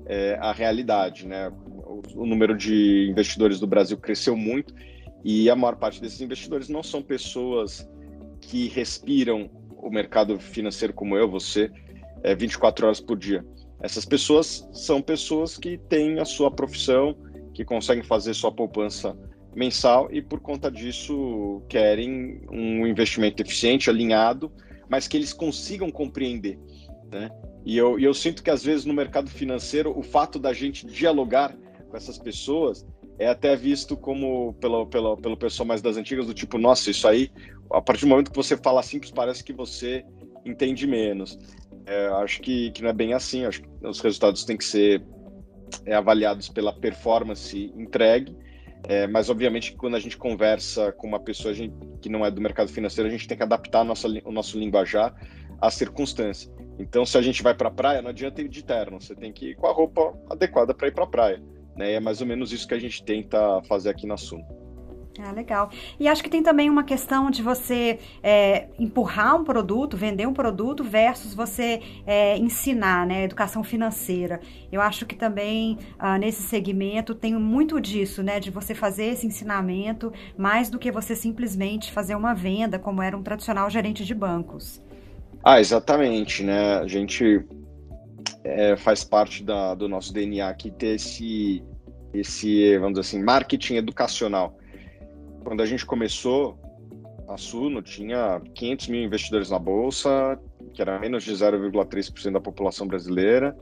é, 0.06 0.38
à 0.40 0.52
realidade. 0.52 1.28
Né? 1.28 1.52
O, 1.68 2.02
o 2.16 2.26
número 2.26 2.56
de 2.56 3.08
investidores 3.10 3.60
do 3.60 3.68
Brasil 3.68 3.98
cresceu 3.98 4.36
muito 4.36 4.74
e 5.24 5.50
a 5.50 5.56
maior 5.56 5.76
parte 5.76 6.02
desses 6.02 6.22
investidores 6.22 6.70
não 6.70 6.84
são 6.84 7.02
pessoas 7.02 7.90
que 8.40 8.68
respiram 8.70 9.50
o 9.82 9.90
mercado 9.90 10.40
financeiro 10.40 10.94
como 10.94 11.18
eu, 11.18 11.30
você, 11.30 11.72
é, 12.24 12.36
24 12.36 12.86
horas 12.86 13.00
por 13.00 13.18
dia. 13.18 13.46
Essas 13.82 14.06
pessoas 14.06 14.68
são 14.74 15.02
pessoas 15.02 15.58
que 15.58 15.78
têm 15.78 16.20
a 16.20 16.26
sua 16.26 16.52
profissão, 16.52 17.16
que 17.60 17.66
conseguem 17.66 18.02
fazer 18.02 18.34
sua 18.34 18.54
poupança 18.54 19.18
mensal 19.54 20.08
e 20.14 20.22
por 20.22 20.40
conta 20.40 20.72
disso 20.72 21.62
querem 21.68 22.40
um 22.50 22.88
investimento 22.88 23.44
eficiente, 23.44 23.90
alinhado, 23.90 24.50
mas 24.88 25.10
que 25.10 25.18
eles 25.18 25.34
consigam 25.34 25.92
compreender, 25.92 26.58
né? 27.12 27.30
E 27.66 27.78
eu, 27.78 28.00
eu 28.00 28.14
sinto 28.14 28.42
que 28.42 28.50
às 28.50 28.64
vezes 28.64 28.86
no 28.86 28.94
mercado 28.94 29.30
financeiro 29.30 29.94
o 29.94 30.02
fato 30.02 30.40
da 30.40 30.54
gente 30.54 30.88
dialogar 30.88 31.54
com 31.90 31.98
essas 31.98 32.18
pessoas 32.18 32.88
é 33.20 33.28
até 33.28 33.58
visto 33.58 33.98
como 33.98 34.54
pelo, 34.54 34.88
pelo, 34.88 35.18
pelo 35.18 35.36
pessoal 35.36 35.68
mais 35.68 35.82
das 35.82 35.98
antigas 35.98 36.28
do 36.28 36.34
tipo, 36.34 36.58
nossa, 36.58 36.90
isso 36.90 37.06
aí, 37.10 37.30
a 37.74 37.82
partir 37.82 38.06
do 38.06 38.08
momento 38.08 38.32
que 38.32 38.38
você 38.38 38.56
fala 38.56 38.82
simples, 38.82 39.12
parece 39.12 39.44
que 39.44 39.52
você 39.52 40.06
entende 40.46 40.88
menos. 40.88 41.38
É, 41.86 42.08
acho 42.24 42.40
que, 42.40 42.72
que 42.72 42.82
não 42.82 42.90
é 42.90 42.94
bem 42.94 43.14
assim. 43.14 43.44
Acho 43.44 43.62
que 43.64 43.70
os 43.84 44.00
resultados 44.00 44.46
têm 44.46 44.56
que 44.56 44.64
ser 44.64 45.04
é, 45.86 45.94
avaliados 45.94 46.50
pela 46.50 46.74
performance 46.74 47.72
entregue. 47.76 48.36
É, 48.88 49.08
mas, 49.08 49.30
obviamente, 49.30 49.76
quando 49.76 49.96
a 49.96 50.00
gente 50.00 50.18
conversa 50.18 50.92
com 50.94 51.08
uma 51.08 51.20
pessoa 51.20 51.54
gente, 51.54 51.74
que 52.02 52.10
não 52.10 52.26
é 52.26 52.32
do 52.32 52.40
mercado 52.40 52.70
financeiro, 52.70 53.10
a 53.10 53.12
gente 53.12 53.28
tem 53.28 53.38
que 53.38 53.44
adaptar 53.44 53.84
nossa, 53.84 54.08
o 54.24 54.32
nosso 54.32 54.58
linguajar 54.58 55.14
à 55.62 55.70
circunstância. 55.70 56.52
Então, 56.78 57.06
se 57.06 57.18
a 57.18 57.22
gente 57.22 57.44
vai 57.44 57.54
para 57.54 57.68
a 57.68 57.72
praia, 57.72 58.02
não 58.02 58.10
adianta 58.10 58.42
ir 58.42 58.48
de 58.48 58.64
terno, 58.64 59.02
você 59.02 59.14
tem 59.14 59.34
que 59.34 59.52
ir 59.52 59.56
com 59.56 59.68
a 59.68 59.74
roupa 59.74 60.14
adequada 60.30 60.74
para 60.74 60.88
ir 60.88 60.94
para 60.94 61.04
a 61.04 61.08
praia. 61.08 61.44
Né? 61.76 61.94
É 61.94 62.00
mais 62.00 62.22
ou 62.22 62.28
menos 62.28 62.54
isso 62.54 62.68
que 62.68 62.74
a 62.74 62.80
gente 62.80 63.04
tenta 63.04 63.62
fazer 63.64 63.90
aqui 63.90 64.08
na 64.08 64.16
Suno. 64.16 64.46
Ah, 65.18 65.32
legal. 65.32 65.70
E 66.00 66.08
acho 66.08 66.24
que 66.24 66.30
tem 66.30 66.42
também 66.42 66.70
uma 66.70 66.84
questão 66.84 67.30
de 67.30 67.42
você 67.42 68.00
é, 68.24 68.68
empurrar 68.80 69.36
um 69.36 69.44
produto, 69.44 69.98
vender 69.98 70.28
um 70.28 70.34
produto 70.34 70.84
versus 70.84 71.34
você 71.34 71.82
é, 72.06 72.38
ensinar, 72.38 73.06
né? 73.06 73.24
Educação 73.24 73.64
financeira. 73.64 74.40
Eu 74.72 74.82
acho 74.82 75.06
que 75.06 75.16
também 75.16 75.78
ah, 75.98 76.18
nesse 76.18 76.44
segmento 76.44 77.14
tem 77.14 77.34
muito 77.34 77.82
disso, 77.82 78.24
né? 78.24 78.40
De 78.40 78.50
você 78.50 78.74
fazer 78.74 79.08
esse 79.08 79.28
ensinamento 79.28 80.14
mais 80.38 80.70
do 80.70 80.80
que 80.80 80.92
você 80.92 81.16
simplesmente 81.16 81.92
fazer 81.92 82.16
uma 82.16 82.34
venda, 82.34 82.80
como 82.80 83.02
era 83.02 83.18
um 83.18 83.24
tradicional 83.24 83.70
gerente 83.70 84.06
de 84.06 84.14
bancos. 84.14 84.82
Ah, 85.44 85.60
exatamente, 85.60 86.44
né? 86.44 86.78
A 86.78 86.88
gente 86.88 87.46
é, 88.44 88.78
faz 88.78 89.04
parte 89.04 89.44
da, 89.44 89.74
do 89.74 89.90
nosso 89.90 90.14
DNA 90.14 90.48
aqui 90.48 90.72
ter 90.72 90.96
esse, 90.96 91.62
esse, 92.14 92.78
vamos 92.78 93.00
dizer 93.00 93.18
assim, 93.18 93.24
marketing 93.24 93.76
educacional 93.76 94.58
quando 95.50 95.62
a 95.62 95.66
gente 95.66 95.84
começou, 95.84 96.60
a 97.28 97.36
Suno 97.36 97.82
tinha 97.82 98.40
500 98.54 98.88
mil 98.88 99.02
investidores 99.02 99.50
na 99.50 99.58
bolsa, 99.58 100.40
que 100.76 100.80
era 100.80 101.00
menos 101.00 101.24
de 101.24 101.32
0,3% 101.32 102.34
da 102.34 102.40
população 102.40 102.86
brasileira, 102.86 103.58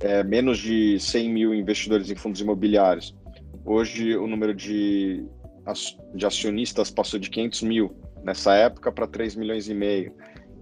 é, 0.00 0.22
menos 0.22 0.58
de 0.58 1.00
100 1.00 1.32
mil 1.32 1.54
investidores 1.54 2.10
em 2.10 2.14
fundos 2.14 2.42
imobiliários. 2.42 3.16
Hoje, 3.64 4.14
o 4.18 4.26
número 4.26 4.54
de, 4.54 5.24
de 6.14 6.26
acionistas 6.26 6.90
passou 6.90 7.18
de 7.18 7.30
500 7.30 7.62
mil 7.62 7.96
nessa 8.22 8.54
época 8.54 8.92
para 8.92 9.06
3 9.06 9.34
milhões 9.34 9.66
e 9.66 9.72
meio. 9.72 10.12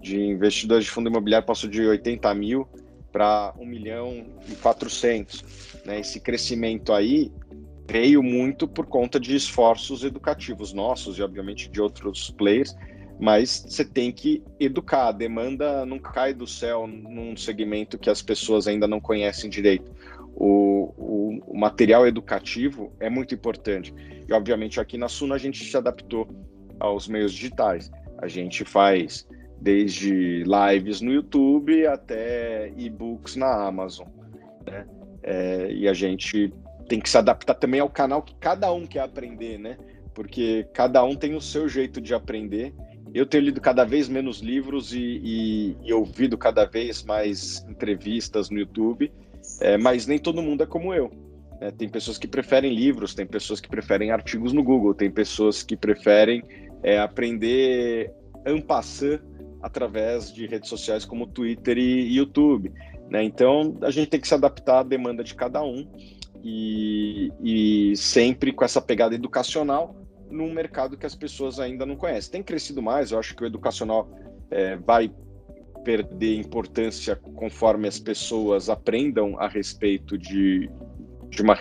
De 0.00 0.16
investidores 0.16 0.85
de 0.85 0.92
fundo 0.92 1.11
imobiliário 1.11 1.45
passou 1.45 1.69
de 1.69 1.85
80 1.85 2.33
mil 2.37 2.69
para 3.11 3.52
1 3.59 3.66
milhão 3.66 4.26
e 4.49 4.54
400. 4.54 5.83
Né? 5.85 5.99
Esse 5.99 6.21
crescimento 6.21 6.92
aí 6.92 7.33
veio 7.92 8.22
muito 8.22 8.66
por 8.66 8.87
conta 8.87 9.20
de 9.20 9.37
esforços 9.37 10.02
educativos 10.02 10.72
nossos 10.72 11.18
e, 11.18 11.22
obviamente, 11.22 11.68
de 11.68 11.78
outros 11.78 12.30
players, 12.30 12.75
mas 13.20 13.66
você 13.68 13.84
tem 13.84 14.11
que 14.11 14.42
educar. 14.58 15.08
A 15.08 15.12
demanda 15.12 15.84
não 15.84 15.99
cai 15.99 16.32
do 16.32 16.46
céu 16.46 16.87
num 16.87 17.37
segmento 17.37 17.99
que 17.99 18.08
as 18.08 18.22
pessoas 18.22 18.66
ainda 18.66 18.88
não 18.88 18.99
conhecem 18.99 19.50
direito. 19.50 19.92
O, 20.34 20.94
o, 20.96 21.40
o 21.49 21.58
material 21.58 22.06
educativo 22.06 22.90
é 22.99 23.11
muito 23.11 23.34
importante. 23.34 23.94
E, 24.26 24.32
obviamente, 24.32 24.80
aqui 24.80 24.96
na 24.96 25.06
Suna 25.06 25.34
a 25.34 25.38
gente 25.38 25.62
se 25.62 25.76
adaptou 25.76 26.26
aos 26.80 27.06
meios 27.06 27.30
digitais. 27.30 27.92
A 28.16 28.26
gente 28.26 28.64
faz 28.64 29.28
desde 29.61 30.44
lives 30.44 31.02
no 31.02 31.12
YouTube 31.12 31.87
até 31.87 32.72
e-books 32.75 33.37
na 33.37 33.66
Amazon. 33.66 34.08
Né? 34.66 34.87
É, 35.22 35.70
e 35.70 35.87
a 35.87 35.92
gente 35.92 36.52
tem 36.88 37.00
que 37.00 37.08
se 37.08 37.16
adaptar 37.16 37.54
também 37.54 37.80
ao 37.80 37.88
canal 37.88 38.22
que 38.22 38.34
cada 38.34 38.72
um 38.72 38.86
quer 38.86 39.00
aprender, 39.00 39.58
né? 39.58 39.76
Porque 40.14 40.66
cada 40.72 41.02
um 41.04 41.14
tem 41.14 41.34
o 41.34 41.40
seu 41.40 41.68
jeito 41.68 42.00
de 42.00 42.14
aprender. 42.14 42.74
Eu 43.14 43.26
tenho 43.26 43.44
lido 43.44 43.60
cada 43.60 43.84
vez 43.84 44.08
menos 44.08 44.40
livros 44.40 44.92
e, 44.92 45.20
e, 45.22 45.76
e 45.82 45.92
ouvido 45.92 46.36
cada 46.38 46.64
vez 46.64 47.02
mais 47.02 47.64
entrevistas 47.68 48.48
no 48.48 48.58
YouTube, 48.58 49.12
é, 49.60 49.76
mas 49.76 50.06
nem 50.06 50.18
todo 50.18 50.42
mundo 50.42 50.62
é 50.62 50.66
como 50.66 50.94
eu. 50.94 51.10
É, 51.60 51.70
tem 51.70 51.88
pessoas 51.88 52.18
que 52.18 52.26
preferem 52.26 52.74
livros, 52.74 53.14
tem 53.14 53.26
pessoas 53.26 53.60
que 53.60 53.68
preferem 53.68 54.10
artigos 54.10 54.52
no 54.52 54.62
Google, 54.62 54.94
tem 54.94 55.10
pessoas 55.10 55.62
que 55.62 55.76
preferem 55.76 56.42
é, 56.82 56.98
aprender 56.98 58.12
ampassant 58.46 59.20
através 59.62 60.32
de 60.32 60.46
redes 60.46 60.68
sociais 60.68 61.04
como 61.04 61.26
Twitter 61.26 61.78
e 61.78 62.16
YouTube. 62.16 62.72
Né? 63.08 63.22
Então, 63.22 63.76
a 63.82 63.90
gente 63.90 64.08
tem 64.08 64.20
que 64.20 64.26
se 64.26 64.34
adaptar 64.34 64.80
à 64.80 64.82
demanda 64.82 65.22
de 65.22 65.34
cada 65.34 65.62
um 65.62 65.86
e, 66.42 67.32
e 67.40 67.96
sempre 67.96 68.52
com 68.52 68.64
essa 68.64 68.80
pegada 68.80 69.14
educacional 69.14 69.96
num 70.30 70.52
mercado 70.52 70.96
que 70.96 71.06
as 71.06 71.14
pessoas 71.14 71.61
ainda 71.61 71.84
não 71.84 71.94
conhecem. 71.94 72.32
Tem 72.32 72.42
crescido 72.42 72.82
mais, 72.82 73.12
eu 73.12 73.18
acho 73.18 73.37
que 73.37 73.44
o 73.44 73.46
educacional 73.46 74.11
é, 74.50 74.76
vai 74.76 75.12
perder 75.84 76.37
importância 76.37 77.16
conforme 77.16 77.87
as 77.87 77.99
pessoas 77.99 78.68
aprendam 78.68 79.38
a 79.38 79.49
respeito 79.49 80.16
de, 80.16 80.70
de 81.28 81.42
uma 81.42 81.58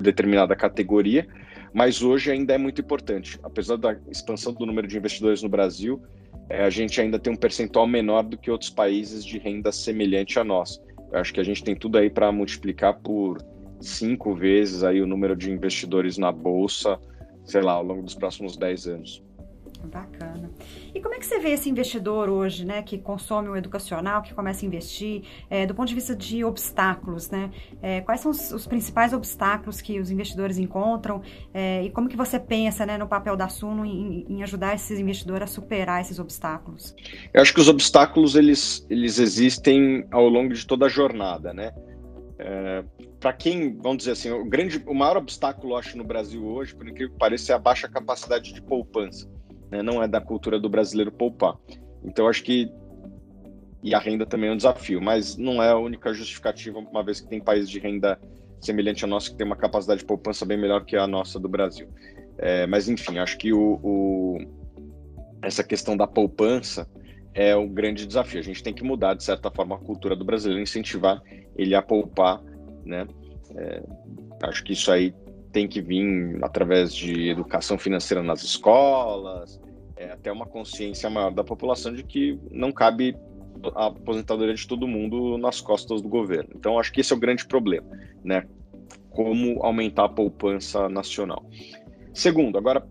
determinada 0.00 0.56
categoria, 0.56 1.26
mas 1.72 2.02
hoje 2.02 2.30
ainda 2.30 2.54
é 2.54 2.58
muito 2.58 2.80
importante. 2.80 3.38
Apesar 3.42 3.76
da 3.76 3.96
expansão 4.10 4.52
do 4.52 4.64
número 4.64 4.86
de 4.86 4.96
investidores 4.96 5.42
no 5.42 5.48
Brasil, 5.48 6.00
é, 6.48 6.64
a 6.64 6.70
gente 6.70 7.00
ainda 7.00 7.18
tem 7.18 7.32
um 7.32 7.36
percentual 7.36 7.86
menor 7.86 8.22
do 8.22 8.38
que 8.38 8.50
outros 8.50 8.70
países 8.70 9.24
de 9.24 9.38
renda 9.38 9.70
semelhante 9.70 10.38
a 10.38 10.44
nós. 10.44 10.80
Eu 11.12 11.18
acho 11.18 11.32
que 11.32 11.40
a 11.40 11.44
gente 11.44 11.62
tem 11.62 11.74
tudo 11.74 11.98
aí 11.98 12.08
para 12.08 12.32
multiplicar 12.32 12.94
por 13.00 13.38
cinco 13.80 14.34
vezes 14.34 14.82
aí 14.82 15.00
o 15.00 15.06
número 15.06 15.36
de 15.36 15.50
investidores 15.50 16.18
na 16.18 16.32
bolsa, 16.32 16.98
sei 17.44 17.62
lá, 17.62 17.72
ao 17.72 17.84
longo 17.84 18.02
dos 18.02 18.14
próximos 18.14 18.56
10 18.56 18.86
anos. 18.86 19.22
Bacana. 19.84 20.50
E 20.92 21.00
como 21.00 21.14
é 21.14 21.18
que 21.18 21.26
você 21.26 21.38
vê 21.38 21.50
esse 21.50 21.70
investidor 21.70 22.28
hoje, 22.28 22.64
né, 22.64 22.82
que 22.82 22.98
consome 22.98 23.48
o 23.48 23.56
educacional, 23.56 24.22
que 24.22 24.34
começa 24.34 24.64
a 24.64 24.66
investir, 24.66 25.22
é, 25.48 25.66
do 25.66 25.74
ponto 25.74 25.88
de 25.88 25.94
vista 25.94 26.16
de 26.16 26.44
obstáculos, 26.44 27.30
né? 27.30 27.50
É, 27.80 28.00
quais 28.00 28.20
são 28.20 28.30
os, 28.30 28.50
os, 28.50 28.66
principais 28.66 29.12
obstáculos 29.12 29.80
que 29.80 30.00
os 30.00 30.10
investidores 30.10 30.58
encontram 30.58 31.22
é, 31.54 31.84
e 31.84 31.90
como 31.90 32.08
que 32.08 32.16
você 32.16 32.40
pensa, 32.40 32.84
né, 32.84 32.98
no 32.98 33.06
papel 33.06 33.36
da 33.36 33.48
Suno 33.48 33.84
em, 33.84 34.26
em, 34.28 34.42
ajudar 34.42 34.74
esses 34.74 34.98
investidores 34.98 35.48
a 35.48 35.52
superar 35.52 36.00
esses 36.00 36.18
obstáculos? 36.18 36.94
Eu 37.32 37.40
acho 37.40 37.54
que 37.54 37.60
os 37.60 37.68
obstáculos 37.68 38.34
eles, 38.34 38.84
eles 38.90 39.18
existem 39.18 40.04
ao 40.10 40.28
longo 40.28 40.52
de 40.52 40.66
toda 40.66 40.86
a 40.86 40.88
jornada, 40.88 41.54
né? 41.54 41.72
É, 42.38 42.84
para 43.18 43.32
quem, 43.32 43.76
vamos 43.76 43.98
dizer 43.98 44.12
assim, 44.12 44.30
o 44.30 44.44
grande, 44.44 44.82
o 44.86 44.94
maior 44.94 45.16
obstáculo, 45.16 45.76
acho, 45.76 45.96
no 45.96 46.04
Brasil 46.04 46.44
hoje, 46.46 46.74
por 46.74 46.88
incrível 46.88 47.12
que 47.12 47.18
pareça, 47.18 47.52
é 47.52 47.56
a 47.56 47.58
baixa 47.58 47.88
capacidade 47.88 48.52
de 48.52 48.62
poupança. 48.62 49.28
Né? 49.70 49.82
Não 49.82 50.02
é 50.02 50.08
da 50.08 50.20
cultura 50.20 50.58
do 50.58 50.68
brasileiro 50.68 51.10
poupar. 51.10 51.56
Então, 52.04 52.28
acho 52.28 52.42
que 52.44 52.70
e 53.82 53.94
a 53.94 53.98
renda 53.98 54.26
também 54.26 54.50
é 54.50 54.52
um 54.52 54.56
desafio, 54.56 55.00
mas 55.00 55.36
não 55.36 55.62
é 55.62 55.70
a 55.70 55.76
única 55.76 56.12
justificativa, 56.12 56.78
uma 56.78 57.02
vez 57.02 57.20
que 57.20 57.28
tem 57.28 57.40
países 57.40 57.70
de 57.70 57.78
renda 57.78 58.18
semelhante 58.60 59.04
ao 59.04 59.10
nosso 59.10 59.30
que 59.30 59.36
tem 59.36 59.46
uma 59.46 59.56
capacidade 59.56 60.00
de 60.00 60.06
poupança 60.06 60.44
bem 60.44 60.58
melhor 60.58 60.84
que 60.84 60.96
a 60.96 61.06
nossa 61.06 61.38
do 61.38 61.48
Brasil. 61.48 61.88
É, 62.38 62.66
mas 62.66 62.88
enfim, 62.88 63.18
acho 63.18 63.38
que 63.38 63.52
o, 63.52 63.78
o, 63.82 64.38
essa 65.42 65.62
questão 65.62 65.96
da 65.96 66.06
poupança 66.06 66.88
é 67.34 67.54
o 67.54 67.68
grande 67.68 68.06
desafio. 68.06 68.40
A 68.40 68.42
gente 68.42 68.62
tem 68.62 68.74
que 68.74 68.82
mudar, 68.82 69.14
de 69.14 69.24
certa 69.24 69.50
forma, 69.50 69.76
a 69.76 69.78
cultura 69.78 70.16
do 70.16 70.24
brasileiro, 70.24 70.62
incentivar 70.62 71.22
ele 71.56 71.74
a 71.74 71.82
poupar, 71.82 72.42
né? 72.84 73.06
É, 73.56 73.82
acho 74.42 74.62
que 74.64 74.72
isso 74.72 74.90
aí 74.90 75.14
tem 75.52 75.66
que 75.66 75.80
vir 75.80 76.38
através 76.42 76.94
de 76.94 77.30
educação 77.30 77.78
financeira 77.78 78.22
nas 78.22 78.42
escolas, 78.42 79.60
é, 79.96 80.12
até 80.12 80.30
uma 80.30 80.46
consciência 80.46 81.08
maior 81.08 81.32
da 81.32 81.42
população 81.42 81.92
de 81.92 82.02
que 82.02 82.38
não 82.50 82.70
cabe 82.70 83.16
a 83.74 83.86
aposentadoria 83.86 84.54
de 84.54 84.66
todo 84.66 84.86
mundo 84.86 85.36
nas 85.38 85.60
costas 85.60 86.00
do 86.00 86.08
governo. 86.08 86.50
Então, 86.54 86.78
acho 86.78 86.92
que 86.92 87.00
esse 87.00 87.12
é 87.12 87.16
o 87.16 87.18
grande 87.18 87.46
problema, 87.46 87.88
né? 88.22 88.46
Como 89.10 89.62
aumentar 89.62 90.04
a 90.04 90.08
poupança 90.08 90.88
nacional. 90.88 91.44
Segundo, 92.12 92.56
agora 92.56 92.86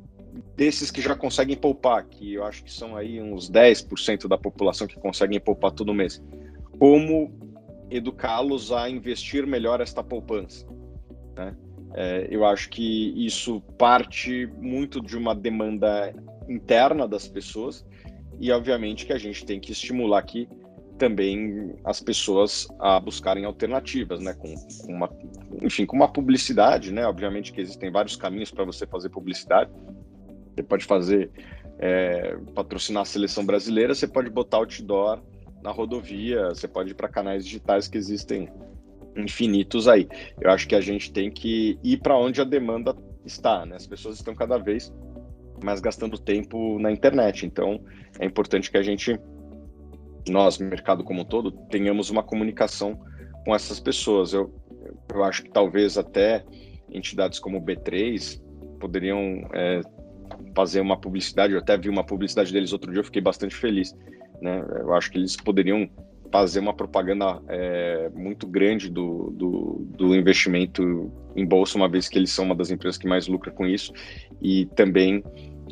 desses 0.56 0.92
que 0.92 1.02
já 1.02 1.16
conseguem 1.16 1.56
poupar, 1.56 2.06
que 2.06 2.34
eu 2.34 2.44
acho 2.44 2.64
que 2.64 2.72
são 2.72 2.96
aí 2.96 3.22
uns 3.22 3.50
10% 3.50 4.28
da 4.28 4.38
população 4.38 4.88
que 4.88 5.00
conseguem 5.00 5.40
poupar 5.40 5.72
todo 5.72 5.94
mês, 5.94 6.24
como 6.80 7.32
educá-los 7.90 8.72
a 8.72 8.90
investir 8.90 9.46
melhor 9.46 9.82
esta 9.82 10.04
poupança? 10.04 10.66
Né? 11.36 11.56
É, 11.94 12.28
eu 12.30 12.46
acho 12.46 12.70
que 12.70 13.14
isso 13.26 13.62
parte 13.78 14.48
muito 14.60 15.02
de 15.02 15.18
uma 15.18 15.34
demanda 15.34 16.14
interna 16.48 17.08
das 17.08 17.28
pessoas 17.28 17.86
e, 18.40 18.52
obviamente, 18.52 19.06
que 19.06 19.14
a 19.14 19.18
gente 19.18 19.46
tem 19.46 19.60
que 19.60 19.72
estimular 19.72 20.20
aqui 20.20 20.48
também 20.98 21.76
as 21.86 22.02
pessoas 22.02 22.68
a 22.80 23.00
buscarem 23.00 23.46
alternativas, 23.46 24.20
né? 24.20 24.34
Com, 24.34 24.54
com 24.56 24.94
uma, 24.94 25.10
enfim, 25.62 25.86
com 25.86 25.96
uma 25.96 26.12
publicidade, 26.12 26.92
né? 26.92 27.06
Obviamente 27.06 27.54
que 27.54 27.62
existem 27.62 27.92
vários 27.92 28.16
caminhos 28.16 28.52
para 28.52 28.66
você 28.66 28.86
fazer 28.86 29.10
publicidade, 29.10 29.72
você 30.58 30.64
pode 30.64 30.86
fazer, 30.86 31.30
é, 31.78 32.36
patrocinar 32.56 33.04
a 33.04 33.06
seleção 33.06 33.46
brasileira, 33.46 33.94
você 33.94 34.08
pode 34.08 34.30
botar 34.30 34.58
outdoor 34.58 35.22
na 35.62 35.72
rodovia, 35.72 36.50
você 36.50 36.68
pode 36.68 36.92
ir 36.92 36.94
para 36.96 37.08
canais 37.08 37.46
digitais 37.46 37.88
que 37.88 37.98
existem 37.98 38.50
infinitos 39.16 39.88
aí. 39.88 40.08
Eu 40.42 40.50
acho 40.50 40.68
que 40.68 40.76
a 40.76 40.82
gente 40.82 41.12
tem 41.12 41.30
que 41.30 41.78
ir 41.84 41.98
para 41.98 42.18
onde 42.18 42.42
a 42.42 42.44
demanda 42.44 42.96
está, 43.24 43.66
né? 43.66 43.76
As 43.76 43.86
pessoas 43.86 44.16
estão 44.16 44.34
cada 44.34 44.58
vez 44.58 44.92
mais 45.64 45.80
gastando 45.80 46.18
tempo 46.18 46.80
na 46.80 46.92
internet, 46.92 47.46
então 47.46 47.80
é 48.20 48.26
importante 48.26 48.72
que 48.72 48.78
a 48.78 48.84
gente 48.84 49.20
nós, 50.28 50.58
mercado 50.58 51.04
como 51.04 51.22
um 51.22 51.26
todo, 51.26 51.52
tenhamos 51.52 52.10
uma 52.10 52.22
comunicação 52.22 53.00
com 53.46 53.56
essas 53.56 53.80
pessoas. 53.80 54.34
Eu, 54.34 54.54
eu 55.14 55.24
acho 55.24 55.44
que 55.44 55.50
talvez 55.50 55.98
até 55.98 56.44
entidades 56.92 57.40
como 57.40 57.58
o 57.58 57.62
B3 57.62 58.42
poderiam 58.80 59.48
é, 59.54 59.82
fazer 60.58 60.82
uma 60.82 60.98
publicidade. 60.98 61.54
Eu 61.54 61.60
até 61.60 61.78
vi 61.78 61.88
uma 61.88 62.04
publicidade 62.04 62.52
deles 62.52 62.74
outro 62.74 62.92
dia, 62.92 63.02
eu 63.02 63.06
fiquei 63.06 63.22
bastante 63.22 63.56
feliz. 63.56 63.96
Né? 64.42 64.66
Eu 64.80 64.92
acho 64.96 65.12
que 65.12 65.20
eles 65.20 65.38
poderiam 65.38 65.88
fazer 66.32 66.60
uma 66.60 66.74
propaganda 66.74 67.40
é, 67.48 68.10
muito 68.16 68.48
grande 68.48 68.90
do, 68.90 69.30
do, 69.32 69.88
do, 69.96 70.16
investimento 70.16 71.12
em 71.36 71.46
bolsa, 71.46 71.78
uma 71.78 71.88
vez 71.88 72.10
que 72.10 72.18
eles 72.18 72.32
são 72.32 72.44
uma 72.44 72.56
das 72.56 72.72
empresas 72.72 72.98
que 72.98 73.08
mais 73.08 73.28
lucra 73.28 73.52
com 73.52 73.68
isso, 73.68 73.94
e 74.42 74.66
também 74.76 75.24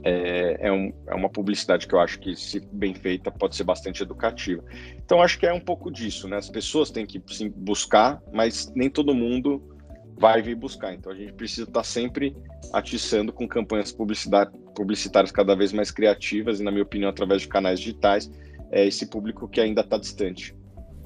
é, 0.04 0.68
é, 0.68 0.72
um, 0.72 0.94
é, 1.08 1.16
uma 1.16 1.30
publicidade 1.30 1.88
que 1.88 1.96
eu 1.96 2.00
acho 2.00 2.20
que, 2.20 2.36
se 2.36 2.60
bem 2.72 2.94
feita, 2.94 3.32
pode 3.32 3.56
ser 3.56 3.64
bastante 3.64 4.04
educativa. 4.04 4.64
Então, 5.04 5.20
acho 5.20 5.40
que 5.40 5.48
é 5.48 5.54
um 5.54 5.60
pouco 5.60 5.92
disso, 5.92 6.28
né? 6.28 6.38
As 6.38 6.50
pessoas 6.50 6.92
têm 6.92 7.08
que 7.08 7.22
sim, 7.28 7.50
buscar, 7.50 8.22
mas 8.32 8.72
nem 8.76 8.90
todo 8.90 9.16
mundo 9.16 9.75
vai 10.18 10.42
vir 10.42 10.56
buscar. 10.56 10.94
Então, 10.94 11.12
a 11.12 11.16
gente 11.16 11.34
precisa 11.34 11.64
estar 11.64 11.84
sempre 11.84 12.36
atiçando 12.74 13.32
com 13.34 13.48
campanhas 13.48 13.92
publicitárias 13.92 15.32
cada 15.32 15.56
vez 15.56 15.72
mais 15.74 15.92
criativas 15.92 16.60
e, 16.60 16.64
na 16.64 16.72
minha 16.72 16.84
opinião, 16.84 17.10
através 17.10 17.42
de 17.42 17.48
canais 17.48 17.80
digitais, 17.80 18.32
é 18.72 18.86
esse 18.86 19.06
público 19.06 19.48
que 19.48 19.62
ainda 19.62 19.82
está 19.82 19.98
distante. 19.98 20.56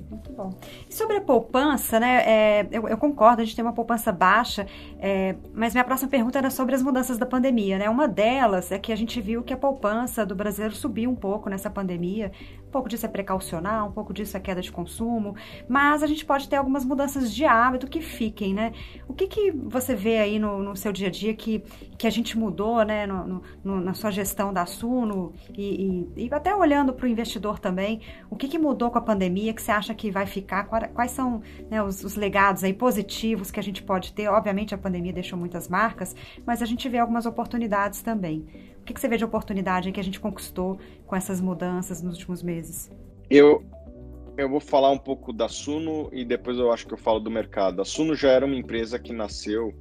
Muito 0.10 0.32
bom. 0.34 0.50
E 0.90 0.94
sobre 0.94 1.18
a 1.18 1.22
poupança, 1.22 2.00
né? 2.00 2.24
É, 2.26 2.68
eu, 2.72 2.88
eu, 2.88 2.98
concordo, 2.98 3.42
a 3.42 3.46
gente 3.46 3.56
tem 3.56 3.64
uma 3.64 3.74
poupança 3.74 4.12
baixa, 4.12 4.66
é, 4.98 5.36
mas 5.54 5.74
minha 5.74 5.84
próxima 5.84 6.10
pergunta 6.10 6.40
era 6.40 6.50
sobre 6.50 6.74
as 6.74 6.82
mudanças 6.82 7.20
da 7.20 7.28
pandemia, 7.28 7.78
né? 7.78 7.88
Uma 7.88 8.08
delas 8.08 8.72
é 8.72 8.80
que 8.80 8.92
a 8.92 8.96
gente 8.96 9.22
viu 9.22 9.44
que 9.44 9.54
a 9.54 9.58
poupança 9.58 10.26
do 10.26 10.36
brasileiro 10.36 10.74
subiu 10.74 11.12
um 11.12 11.16
pouco 11.16 11.48
nessa 11.48 11.70
pandemia. 11.70 12.32
Um 12.70 12.72
pouco 12.72 12.88
disso 12.88 13.04
é 13.04 13.10
precaucionar, 13.10 13.84
um 13.84 13.92
pouco 13.92 14.14
disso 14.14 14.38
é 14.38 14.40
queda 14.40 14.62
de 14.62 14.72
consumo, 14.72 15.36
mas 15.68 16.04
a 16.04 16.08
gente 16.08 16.24
pode 16.24 16.48
ter 16.48 16.58
algumas 16.58 16.86
mudanças 16.86 17.34
de 17.34 17.44
hábito 17.44 17.88
que 17.88 18.00
fiquem, 18.00 18.54
né? 18.54 18.74
O 19.08 19.14
que, 19.14 19.28
que 19.28 19.50
você 19.52 19.96
vê 19.96 20.20
aí 20.20 20.38
no, 20.38 20.62
no 20.62 20.76
seu 20.76 20.92
dia 20.92 21.08
a 21.08 21.12
dia 21.12 21.34
que, 21.34 21.64
que 21.98 22.06
a 22.06 22.12
gente 22.12 22.38
mudou, 22.38 22.84
né? 22.84 23.08
No, 23.08 23.42
no, 23.64 23.82
na 23.82 23.96
sua 23.96 24.12
gestão 24.12 24.54
da 24.54 24.68
Suno 24.68 25.34
e, 25.58 26.08
e, 26.16 26.26
e 26.26 26.30
até 26.32 26.56
olhando 26.56 26.94
para 26.94 27.08
o 27.08 27.10
investidor 27.10 27.58
também, 27.58 28.02
o 28.30 28.36
que, 28.36 28.48
que 28.48 28.60
mudou 28.60 28.92
com 28.92 29.00
a 29.00 29.02
pandemia 29.02 29.52
que 29.52 29.64
você 29.64 29.72
acha 29.72 29.96
que 29.96 30.12
vai 30.12 30.28
ficar? 30.28 30.66
Quais 30.66 31.10
são 31.10 31.42
né, 31.72 31.82
os, 31.82 32.04
os 32.04 32.16
legados 32.16 32.64
aí 32.64 32.74
positivos 32.74 33.50
que 33.50 33.60
a 33.60 33.64
gente 33.64 33.82
pode 33.82 34.14
ter? 34.14 34.28
Obviamente 34.28 34.76
a 34.76 34.78
pandemia 34.78 35.12
deixou 35.12 35.40
muitas 35.40 35.68
marcas, 35.68 36.16
mas 36.46 36.62
a 36.62 36.68
gente 36.68 36.88
vê 36.88 37.00
algumas 37.00 37.26
oportunidades 37.26 38.04
também. 38.04 38.46
Que, 38.90 38.94
que 38.96 39.00
você 39.00 39.08
vê 39.08 39.18
de 39.18 39.24
oportunidade 39.24 39.92
que 39.92 40.00
a 40.00 40.04
gente 40.04 40.20
conquistou 40.20 40.80
com 41.06 41.16
essas 41.16 41.40
mudanças 41.40 42.02
nos 42.02 42.16
últimos 42.16 42.42
meses? 42.42 42.90
Eu, 43.30 43.64
eu 44.36 44.50
vou 44.50 44.60
falar 44.60 44.90
um 44.90 44.98
pouco 44.98 45.32
da 45.32 45.48
Suno 45.48 46.10
e 46.12 46.26
depois 46.26 46.58
eu 46.58 46.72
acho 46.72 46.88
que 46.88 46.96
eu 46.96 46.98
falo 46.98 47.20
do 47.20 47.30
mercado. 47.30 47.84
A 47.84 47.86
Suno 47.86 48.16
já 48.16 48.32
era 48.32 48.44
uma 48.44 48.56
empresa 48.56 48.98
que 48.98 49.14
nasceu 49.14 49.76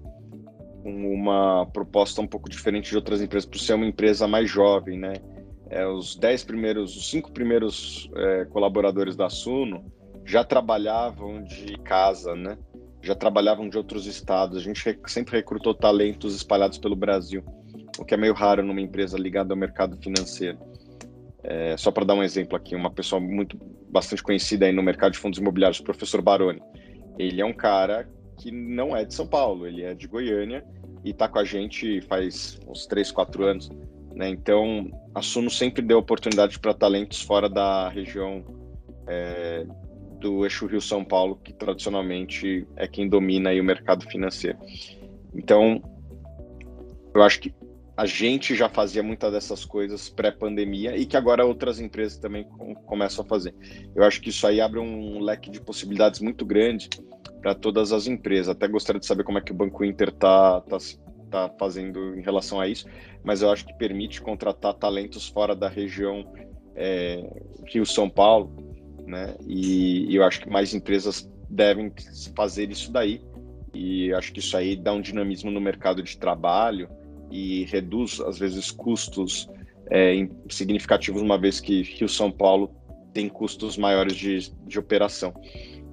com 0.83 1.15
uma 1.15 1.65
proposta 1.73 2.21
um 2.21 2.27
pouco 2.27 2.51
diferente 2.51 2.91
de 2.91 2.97
outras 2.97 3.23
empresas, 3.23 3.49
por 3.49 3.59
ser 3.59 3.73
uma 3.73 3.87
empresa 3.87 4.29
mais 4.29 4.51
jovem, 4.51 4.99
né? 4.99 5.15
É, 5.71 5.87
os 5.87 6.15
dez 6.15 6.45
primeiros, 6.45 6.95
os 6.95 7.09
cinco 7.09 7.33
primeiros 7.33 8.11
é, 8.15 8.45
colaboradores 8.45 9.17
da 9.17 9.31
Suno 9.31 9.91
já 10.23 10.45
trabalhavam 10.45 11.43
de 11.43 11.79
casa, 11.79 12.37
né? 12.37 12.59
Já 13.01 13.15
trabalhavam 13.15 13.71
de 13.71 13.79
outros 13.79 14.05
estados. 14.05 14.59
A 14.59 14.61
gente 14.61 15.01
sempre 15.07 15.35
recrutou 15.35 15.73
talentos 15.73 16.37
espalhados 16.37 16.77
pelo 16.77 16.95
Brasil 16.95 17.43
o 17.99 18.05
que 18.05 18.15
é 18.15 18.17
meio 18.17 18.35
raro 18.35 18.63
numa 18.63 18.81
empresa 18.81 19.19
ligada 19.19 19.53
ao 19.53 19.59
mercado 19.59 19.97
financeiro. 19.97 20.59
É, 21.43 21.77
só 21.77 21.91
para 21.91 22.05
dar 22.05 22.15
um 22.15 22.23
exemplo 22.23 22.57
aqui, 22.57 22.75
uma 22.75 22.91
pessoa 22.91 23.21
muito 23.21 23.59
bastante 23.91 24.23
conhecida 24.23 24.67
aí 24.67 24.73
no 24.73 24.83
mercado 24.83 25.13
de 25.13 25.19
fundos 25.19 25.39
imobiliários, 25.39 25.81
o 25.81 25.85
professor 25.85 26.21
Baroni. 26.21 26.61
Ele 27.19 27.41
é 27.41 27.45
um 27.45 27.53
cara 27.53 28.09
que 28.37 28.51
não 28.51 28.97
é 28.97 29.05
de 29.05 29.15
São 29.15 29.27
Paulo, 29.27 29.67
ele 29.67 29.83
é 29.83 29.95
de 29.95 30.07
Goiânia 30.07 30.65
e 31.05 31.11
está 31.11 31.29
com 31.29 31.39
a 31.39 31.45
gente 31.45 32.01
faz 32.03 32.59
uns 32.67 32.87
3, 32.87 33.11
4 33.11 33.45
anos. 33.45 33.71
Né? 34.15 34.29
Então, 34.29 34.91
a 35.15 35.23
Suno 35.23 35.51
sempre 35.51 35.83
deu 35.83 35.99
oportunidade 35.99 36.59
para 36.59 36.75
talentos 36.75 37.23
fora 37.23 37.49
da 37.49 37.89
região 37.89 38.45
é, 39.07 39.67
do 40.21 40.45
eixo 40.45 40.67
Rio-São 40.67 41.05
Paulo, 41.05 41.37
que 41.43 41.53
tradicionalmente 41.53 42.67
é 42.77 42.87
quem 42.87 43.09
domina 43.09 43.51
aí 43.51 43.61
o 43.61 43.65
mercado 43.65 44.05
financeiro. 44.09 44.59
Então, 45.35 45.83
eu 47.15 47.23
acho 47.23 47.41
que 47.41 47.55
a 47.99 48.07
gente 48.07 48.55
já 48.55 48.69
fazia 48.69 49.03
muitas 49.03 49.33
dessas 49.33 49.65
coisas 49.65 50.09
pré-pandemia 50.09 50.97
e 50.97 51.05
que 51.05 51.17
agora 51.17 51.45
outras 51.45 51.81
empresas 51.81 52.17
também 52.17 52.45
com, 52.45 52.73
começam 52.73 53.25
a 53.25 53.29
fazer. 53.29 53.53
Eu 53.93 54.05
acho 54.05 54.21
que 54.21 54.31
isso 54.31 54.47
aí 54.47 54.61
abre 54.61 54.79
um 54.79 55.19
leque 55.19 55.51
de 55.51 55.61
possibilidades 55.61 56.21
muito 56.21 56.47
grande 56.47 56.89
para 57.43 57.57
todas 57.57 57.93
as 57.93 58.07
empresas. 58.07 58.51
Até 58.51 58.69
gostaria 58.69 59.01
de 59.01 59.07
saber 59.07 59.25
como 59.25 59.39
é 59.39 59.41
que 59.41 59.51
o 59.51 59.55
Banco 59.55 59.85
Inter 59.85 60.11
está 60.11 60.61
tá, 60.61 60.79
tá 61.29 61.55
fazendo 61.59 62.17
em 62.17 62.23
relação 62.23 62.61
a 62.61 62.69
isso, 62.69 62.87
mas 63.25 63.43
eu 63.43 63.51
acho 63.51 63.67
que 63.67 63.75
permite 63.75 64.23
contratar 64.23 64.75
talentos 64.75 65.27
fora 65.27 65.57
da 65.57 65.69
região 65.69 66.25
é, 66.77 67.29
Rio-São 67.67 68.09
Paulo, 68.09 68.55
né? 69.09 69.35
E, 69.45 70.09
e 70.09 70.15
eu 70.15 70.23
acho 70.23 70.43
que 70.43 70.49
mais 70.49 70.73
empresas 70.73 71.29
devem 71.51 71.93
fazer 72.37 72.71
isso 72.71 72.93
daí. 72.93 73.21
E 73.75 74.13
acho 74.15 74.33
que 74.33 74.39
isso 74.39 74.57
aí 74.57 74.77
dá 74.77 74.93
um 74.93 75.01
dinamismo 75.01 75.51
no 75.51 75.61
mercado 75.61 76.01
de 76.01 76.17
trabalho 76.17 76.89
e 77.31 77.65
reduz, 77.65 78.21
às 78.21 78.39
vezes, 78.39 78.71
custos 78.71 79.49
é, 79.91 80.29
significativos, 80.49 81.23
uma 81.23 81.39
vez 81.39 81.61
que 81.61 81.83
Rio 81.83 82.09
São 82.09 82.31
Paulo 82.31 82.75
tem 83.13 83.29
custos 83.29 83.77
maiores 83.77 84.15
de, 84.15 84.53
de 84.67 84.79
operação. 84.79 85.35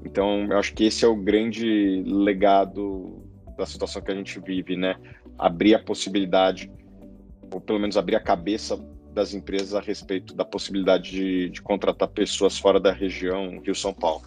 Então, 0.04 0.46
eu 0.52 0.58
acho 0.58 0.74
que 0.74 0.84
esse 0.84 1.04
é 1.04 1.08
o 1.08 1.16
grande 1.16 2.04
legado 2.06 3.24
da 3.58 3.66
situação 3.66 4.02
que 4.02 4.12
a 4.12 4.16
gente 4.16 4.40
vive, 4.40 4.76
né? 4.76 4.96
Abrir 5.38 5.74
a 5.76 5.80
possibilidade, 5.80 6.72
ou 7.52 7.60
pelo 7.60 7.80
menos 7.80 7.98
abrir 7.98 8.16
a 8.16 8.20
cabeça 8.20 8.78
das 9.14 9.34
empresas 9.34 9.74
a 9.74 9.80
respeito 9.80 10.36
da 10.36 10.44
possibilidade 10.44 11.12
de, 11.12 11.50
de 11.50 11.62
contratar 11.62 12.10
pessoas 12.10 12.58
fora 12.58 12.80
da 12.80 12.92
região 12.92 13.62
Rio-São 13.62 13.94
Paulo. 13.94 14.24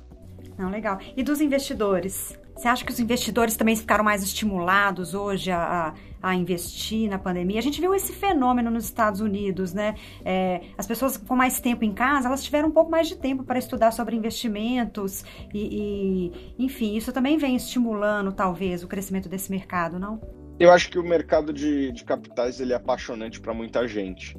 Não, 0.59 0.71
legal. 0.71 0.99
E 1.17 1.23
dos 1.23 1.41
investidores? 1.41 2.37
Você 2.59 2.67
acha 2.67 2.85
que 2.85 2.91
os 2.91 2.99
investidores 2.99 3.57
também 3.57 3.77
ficaram 3.77 4.03
mais 4.03 4.21
estimulados 4.21 5.15
hoje 5.15 5.49
a, 5.49 5.95
a, 6.21 6.31
a 6.31 6.35
investir 6.35 7.09
na 7.09 7.17
pandemia? 7.17 7.61
A 7.61 7.63
gente 7.63 7.81
viu 7.81 7.95
esse 7.95 8.13
fenômeno 8.13 8.69
nos 8.69 8.85
Estados 8.85 9.21
Unidos, 9.21 9.73
né? 9.73 9.95
É, 10.25 10.63
as 10.77 10.85
pessoas 10.85 11.17
com 11.17 11.37
mais 11.37 11.61
tempo 11.61 11.85
em 11.85 11.95
casa, 11.95 12.27
elas 12.27 12.43
tiveram 12.43 12.69
um 12.69 12.73
pouco 12.73 12.91
mais 12.91 13.07
de 13.07 13.15
tempo 13.15 13.45
para 13.45 13.61
estudar 13.61 13.93
sobre 13.93 14.17
investimentos 14.17 15.25
e, 15.55 16.33
e, 16.59 16.65
enfim, 16.65 16.97
isso 16.97 17.13
também 17.13 17.39
vem 17.39 17.55
estimulando, 17.55 18.33
talvez, 18.33 18.83
o 18.83 18.89
crescimento 18.89 19.29
desse 19.29 19.53
mercado, 19.53 19.97
não? 19.97 20.21
Eu 20.59 20.73
acho 20.73 20.91
que 20.91 20.99
o 20.99 21.05
mercado 21.05 21.53
de, 21.53 21.93
de 21.93 22.03
capitais 22.03 22.59
ele 22.59 22.73
é 22.73 22.77
apaixonante 22.77 23.41
para 23.41 23.55
muita 23.55 23.87
gente. 23.87 24.37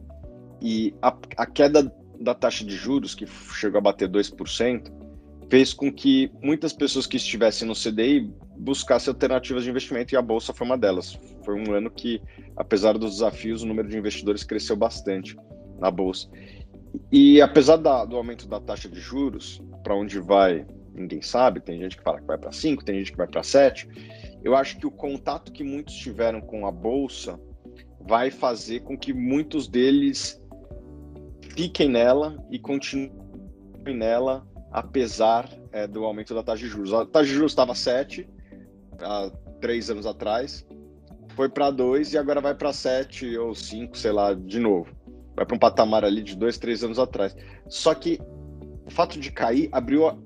E 0.62 0.94
a, 1.02 1.16
a 1.38 1.46
queda 1.46 1.90
da 2.20 2.36
taxa 2.36 2.66
de 2.66 2.76
juros, 2.76 3.16
que 3.16 3.26
chegou 3.26 3.78
a 3.78 3.82
bater 3.82 4.10
2%, 4.10 4.92
fez 5.50 5.74
com 5.74 5.92
que 5.92 6.32
muitas 6.42 6.72
pessoas 6.72 7.08
que 7.08 7.18
estivessem 7.18 7.68
no 7.68 7.74
CDI 7.74 8.32
buscassem 8.58 9.12
alternativas 9.12 9.64
de 9.64 9.70
investimento 9.70 10.14
e 10.14 10.18
a 10.18 10.22
bolsa 10.22 10.54
foi 10.54 10.66
uma 10.66 10.78
delas. 10.78 11.18
Foi 11.44 11.56
um 11.56 11.74
ano 11.74 11.90
que, 11.90 12.22
apesar 12.56 12.98
dos 12.98 13.14
desafios, 13.14 13.64
o 13.64 13.66
número 13.66 13.88
de 13.88 13.98
investidores 13.98 14.44
cresceu 14.44 14.76
bastante 14.76 15.36
na 15.80 15.90
bolsa. 15.90 16.30
E 17.12 17.42
apesar 17.42 17.78
da, 17.78 18.06
do 18.06 18.16
aumento 18.16 18.48
da 18.48 18.60
taxa 18.60 18.88
de 18.88 19.00
juros, 19.00 19.62
para 19.84 19.96
onde 19.96 20.20
vai, 20.20 20.66
ninguém 20.94 21.22
sabe. 21.22 21.60
Tem 21.60 21.80
gente 21.80 21.98
que 21.98 22.04
fala 22.04 22.20
que 22.20 22.28
vai 22.28 22.38
para 22.38 22.52
5, 22.52 22.84
tem 22.84 23.00
gente 23.00 23.12
que 23.12 23.18
vai 23.18 23.28
para 23.28 23.42
7. 23.42 23.88
Eu 24.44 24.56
acho 24.56 24.78
que 24.78 24.86
o 24.86 24.92
contato 24.92 25.52
que 25.52 25.64
muitos 25.64 25.96
tiveram 25.96 26.42
com 26.42 26.68
a 26.68 26.72
bolsa 26.72 27.40
vai 28.02 28.30
fazer 28.30 28.82
com 28.82 28.98
que 28.98 29.14
muitos 29.14 29.68
deles 29.68 30.42
fiquem 31.56 31.90
nela 31.90 32.38
e 32.50 32.60
continuem 32.60 33.12
nela 33.96 34.48
apesar 34.72 35.50
é, 35.72 35.88
do 35.88 36.04
aumento 36.06 36.34
da 36.34 36.44
taxa 36.44 36.64
de 36.64 36.70
juros. 36.70 36.94
A 36.94 37.06
taxa 37.06 37.28
de 37.28 37.34
juros 37.34 37.52
estava 37.52 37.74
7 37.74 38.28
há 39.02 39.32
três 39.60 39.90
anos 39.90 40.06
atrás, 40.06 40.66
foi 41.36 41.50
para 41.50 41.72
2 41.72 42.14
e 42.14 42.18
agora 42.18 42.42
vai 42.42 42.54
para 42.54 42.74
7 42.74 43.38
ou 43.38 43.56
5, 43.56 43.98
sei 43.98 44.12
lá, 44.12 44.34
de 44.34 44.60
novo. 44.60 44.90
Vai 45.36 45.46
para 45.46 45.56
um 45.56 45.60
patamar 45.60 46.04
ali 46.04 46.22
de 46.22 46.36
dois, 46.36 46.58
três 46.58 46.84
anos 46.84 47.00
atrás. 47.00 47.36
Só 47.68 47.94
que 47.94 48.20
o 48.86 48.92
fato 48.92 49.20
de 49.20 49.32
cair 49.32 49.70
abriu, 49.72 50.08
a, 50.08 50.18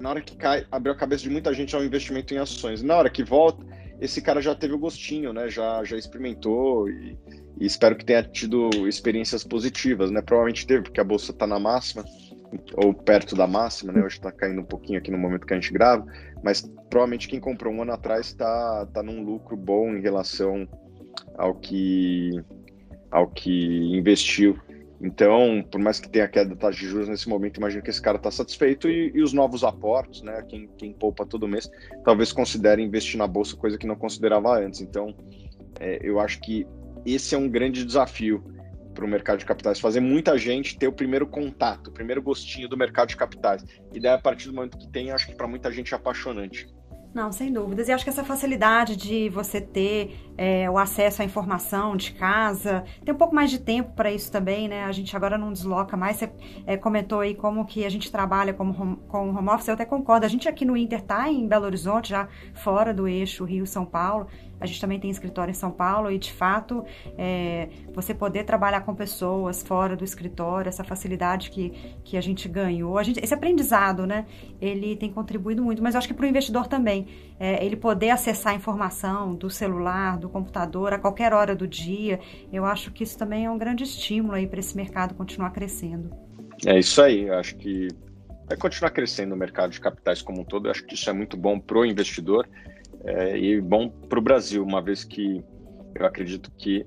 na 0.00 0.10
hora 0.10 0.20
que 0.20 0.36
cai, 0.36 0.66
abriu 0.72 0.92
a 0.92 0.96
cabeça 0.96 1.22
de 1.22 1.30
muita 1.30 1.54
gente 1.54 1.76
ao 1.76 1.84
investimento 1.84 2.34
em 2.34 2.38
ações. 2.38 2.82
Na 2.82 2.96
hora 2.96 3.10
que 3.10 3.22
volta, 3.22 3.64
esse 4.00 4.20
cara 4.20 4.40
já 4.40 4.54
teve 4.54 4.74
o 4.74 4.78
gostinho, 4.78 5.32
né? 5.32 5.48
Já, 5.48 5.84
já 5.84 5.96
experimentou 5.96 6.88
e, 6.88 7.16
e 7.60 7.66
espero 7.66 7.94
que 7.94 8.04
tenha 8.04 8.22
tido 8.22 8.70
experiências 8.88 9.44
positivas, 9.44 10.10
né? 10.10 10.20
Provavelmente 10.22 10.66
teve, 10.66 10.82
porque 10.82 11.00
a 11.00 11.04
bolsa 11.04 11.30
está 11.30 11.46
na 11.46 11.60
máxima 11.60 12.04
ou 12.74 12.92
perto 12.92 13.34
da 13.34 13.46
máxima, 13.46 13.92
né? 13.92 14.02
Hoje 14.02 14.16
está 14.16 14.32
caindo 14.32 14.60
um 14.60 14.64
pouquinho 14.64 14.98
aqui 14.98 15.10
no 15.10 15.18
momento 15.18 15.46
que 15.46 15.52
a 15.52 15.56
gente 15.56 15.72
grava, 15.72 16.04
mas 16.42 16.62
provavelmente 16.88 17.28
quem 17.28 17.40
comprou 17.40 17.72
um 17.72 17.82
ano 17.82 17.92
atrás 17.92 18.26
está 18.26 18.86
tá 18.86 19.02
num 19.02 19.22
lucro 19.22 19.56
bom 19.56 19.94
em 19.94 20.00
relação 20.00 20.68
ao 21.36 21.54
que 21.54 22.42
ao 23.10 23.28
que 23.28 23.96
investiu 23.96 24.58
Então, 25.00 25.64
por 25.70 25.80
mais 25.80 25.98
que 25.98 26.08
tenha 26.08 26.28
queda 26.28 26.50
da 26.50 26.56
taxa 26.56 26.78
de 26.78 26.86
juros 26.86 27.08
nesse 27.08 27.28
momento, 27.28 27.58
imagino 27.58 27.82
que 27.82 27.90
esse 27.90 28.02
cara 28.02 28.18
está 28.18 28.30
satisfeito 28.30 28.88
e, 28.88 29.10
e, 29.14 29.22
os 29.22 29.32
novos 29.32 29.64
aportes, 29.64 30.22
né? 30.22 30.44
Quem, 30.48 30.68
quem 30.76 30.92
poupa 30.92 31.24
todo 31.24 31.48
mês, 31.48 31.70
talvez 32.04 32.32
considere 32.32 32.82
investir 32.82 33.18
na 33.18 33.26
bolsa, 33.26 33.56
coisa 33.56 33.78
que 33.78 33.86
não 33.86 33.96
considerava 33.96 34.58
antes. 34.58 34.80
Então, 34.80 35.14
é, 35.80 35.98
eu 36.02 36.20
acho 36.20 36.40
que 36.40 36.66
esse 37.06 37.34
é 37.34 37.38
um 37.38 37.48
grande 37.48 37.84
desafio 37.84 38.44
para 38.94 39.04
o 39.04 39.08
mercado 39.08 39.38
de 39.38 39.44
capitais, 39.44 39.80
fazer 39.80 40.00
muita 40.00 40.36
gente 40.36 40.78
ter 40.78 40.88
o 40.88 40.92
primeiro 40.92 41.26
contato, 41.26 41.88
o 41.88 41.92
primeiro 41.92 42.22
gostinho 42.22 42.68
do 42.68 42.76
mercado 42.76 43.08
de 43.08 43.16
capitais. 43.16 43.64
E 43.92 44.00
daí, 44.00 44.12
a 44.12 44.18
partir 44.18 44.48
do 44.48 44.54
momento 44.54 44.78
que 44.78 44.88
tem, 44.88 45.10
acho 45.10 45.26
que 45.26 45.34
para 45.34 45.46
muita 45.46 45.70
gente 45.72 45.94
é 45.94 45.96
apaixonante. 45.96 46.66
Não, 47.14 47.32
sem 47.32 47.52
dúvidas. 47.52 47.88
E 47.88 47.92
acho 47.92 48.04
que 48.04 48.10
essa 48.10 48.22
facilidade 48.22 48.96
de 48.96 49.28
você 49.30 49.60
ter 49.60 50.29
é, 50.42 50.70
o 50.70 50.78
acesso 50.78 51.20
à 51.20 51.24
informação 51.26 51.94
de 51.94 52.12
casa, 52.12 52.82
tem 53.04 53.14
um 53.14 53.18
pouco 53.18 53.34
mais 53.34 53.50
de 53.50 53.58
tempo 53.58 53.92
para 53.92 54.10
isso 54.10 54.32
também, 54.32 54.68
né? 54.68 54.84
A 54.84 54.92
gente 54.92 55.14
agora 55.14 55.36
não 55.36 55.52
desloca 55.52 55.98
mais. 55.98 56.16
Você 56.16 56.30
é, 56.66 56.78
comentou 56.78 57.20
aí 57.20 57.34
como 57.34 57.66
que 57.66 57.84
a 57.84 57.90
gente 57.90 58.10
trabalha 58.10 58.54
como 58.54 58.72
home, 58.72 58.96
com 59.06 59.28
home 59.28 59.48
office, 59.50 59.68
eu 59.68 59.74
até 59.74 59.84
concordo. 59.84 60.24
A 60.24 60.30
gente 60.30 60.48
aqui 60.48 60.64
no 60.64 60.78
Inter 60.78 61.02
tá 61.02 61.30
em 61.30 61.46
Belo 61.46 61.66
Horizonte, 61.66 62.08
já 62.08 62.26
fora 62.54 62.94
do 62.94 63.06
eixo 63.06 63.44
Rio-São 63.44 63.84
Paulo. 63.84 64.28
A 64.60 64.66
gente 64.66 64.80
também 64.80 65.00
tem 65.00 65.10
escritório 65.10 65.50
em 65.50 65.54
São 65.54 65.70
Paulo 65.70 66.10
e, 66.10 66.18
de 66.18 66.30
fato, 66.32 66.84
é, 67.16 67.68
você 67.94 68.12
poder 68.12 68.44
trabalhar 68.44 68.82
com 68.82 68.94
pessoas 68.94 69.62
fora 69.62 69.96
do 69.96 70.04
escritório, 70.04 70.68
essa 70.68 70.84
facilidade 70.84 71.50
que, 71.50 71.70
que 72.04 72.16
a 72.16 72.20
gente 72.20 72.46
ganhou, 72.46 72.98
a 72.98 73.02
gente, 73.02 73.18
esse 73.20 73.32
aprendizado, 73.32 74.06
né, 74.06 74.26
ele 74.60 74.96
tem 74.96 75.10
contribuído 75.10 75.62
muito. 75.62 75.82
Mas 75.82 75.94
eu 75.94 75.98
acho 75.98 76.08
que 76.08 76.12
para 76.12 76.26
o 76.26 76.28
investidor 76.28 76.66
também, 76.66 77.06
é, 77.38 77.64
ele 77.64 77.74
poder 77.74 78.10
acessar 78.10 78.52
a 78.52 78.56
informação 78.56 79.34
do 79.34 79.48
celular, 79.48 80.18
do 80.18 80.28
computador, 80.30 80.92
a 80.92 80.98
qualquer 80.98 81.32
hora 81.32 81.54
do 81.54 81.66
dia, 81.66 82.20
eu 82.52 82.64
acho 82.64 82.90
que 82.92 83.02
isso 83.02 83.18
também 83.18 83.46
é 83.46 83.50
um 83.50 83.58
grande 83.58 83.84
estímulo 83.84 84.34
aí 84.34 84.46
para 84.46 84.60
esse 84.60 84.76
mercado 84.76 85.14
continuar 85.14 85.50
crescendo. 85.50 86.10
É 86.66 86.78
isso 86.78 87.02
aí, 87.02 87.26
eu 87.26 87.34
acho 87.34 87.56
que 87.56 87.88
vai 88.46 88.56
continuar 88.56 88.90
crescendo 88.90 89.34
o 89.34 89.38
mercado 89.38 89.70
de 89.70 89.80
capitais 89.80 90.22
como 90.22 90.40
um 90.42 90.44
todo, 90.44 90.66
eu 90.66 90.70
acho 90.70 90.84
que 90.84 90.94
isso 90.94 91.08
é 91.08 91.12
muito 91.12 91.36
bom 91.36 91.58
para 91.58 91.78
o 91.78 91.84
investidor 91.84 92.48
é, 93.04 93.38
e 93.38 93.60
bom 93.60 93.88
para 93.88 94.18
o 94.18 94.22
Brasil, 94.22 94.62
uma 94.62 94.82
vez 94.82 95.04
que 95.04 95.42
eu 95.94 96.06
acredito 96.06 96.50
que 96.58 96.86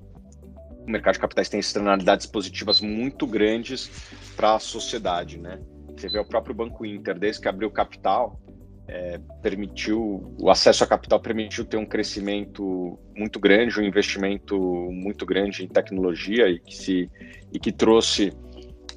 o 0.86 0.92
mercado 0.92 1.14
de 1.14 1.20
capitais 1.20 1.50
tem 1.50 1.60
externalidades 1.60 2.26
positivas 2.26 2.82
muito 2.82 3.26
grandes 3.26 3.90
para 4.36 4.56
a 4.56 4.60
sociedade, 4.60 5.40
né? 5.40 5.60
Você 5.96 6.10
vê 6.10 6.20
o 6.20 6.26
próprio 6.26 6.54
Banco 6.54 6.86
Inter, 6.86 7.18
desde 7.18 7.42
que 7.42 7.48
abriu 7.48 7.72
capital, 7.72 8.40
é, 8.88 9.20
permitiu, 9.42 10.36
o 10.40 10.50
acesso 10.50 10.84
a 10.84 10.88
capital 10.88 11.20
permitiu 11.20 11.66
ter 11.66 11.78
um 11.78 11.86
crescimento 11.86 13.00
muito 13.16 13.40
grande, 13.40 13.80
um 13.80 13.84
investimento 13.84 14.58
muito 14.92 15.26
grande 15.26 15.64
em 15.64 15.68
tecnologia 15.68 16.50
e 16.50 16.60
que, 16.60 16.76
se, 16.76 17.10
e 17.52 17.60
que 17.60 17.72
trouxe 17.72 18.34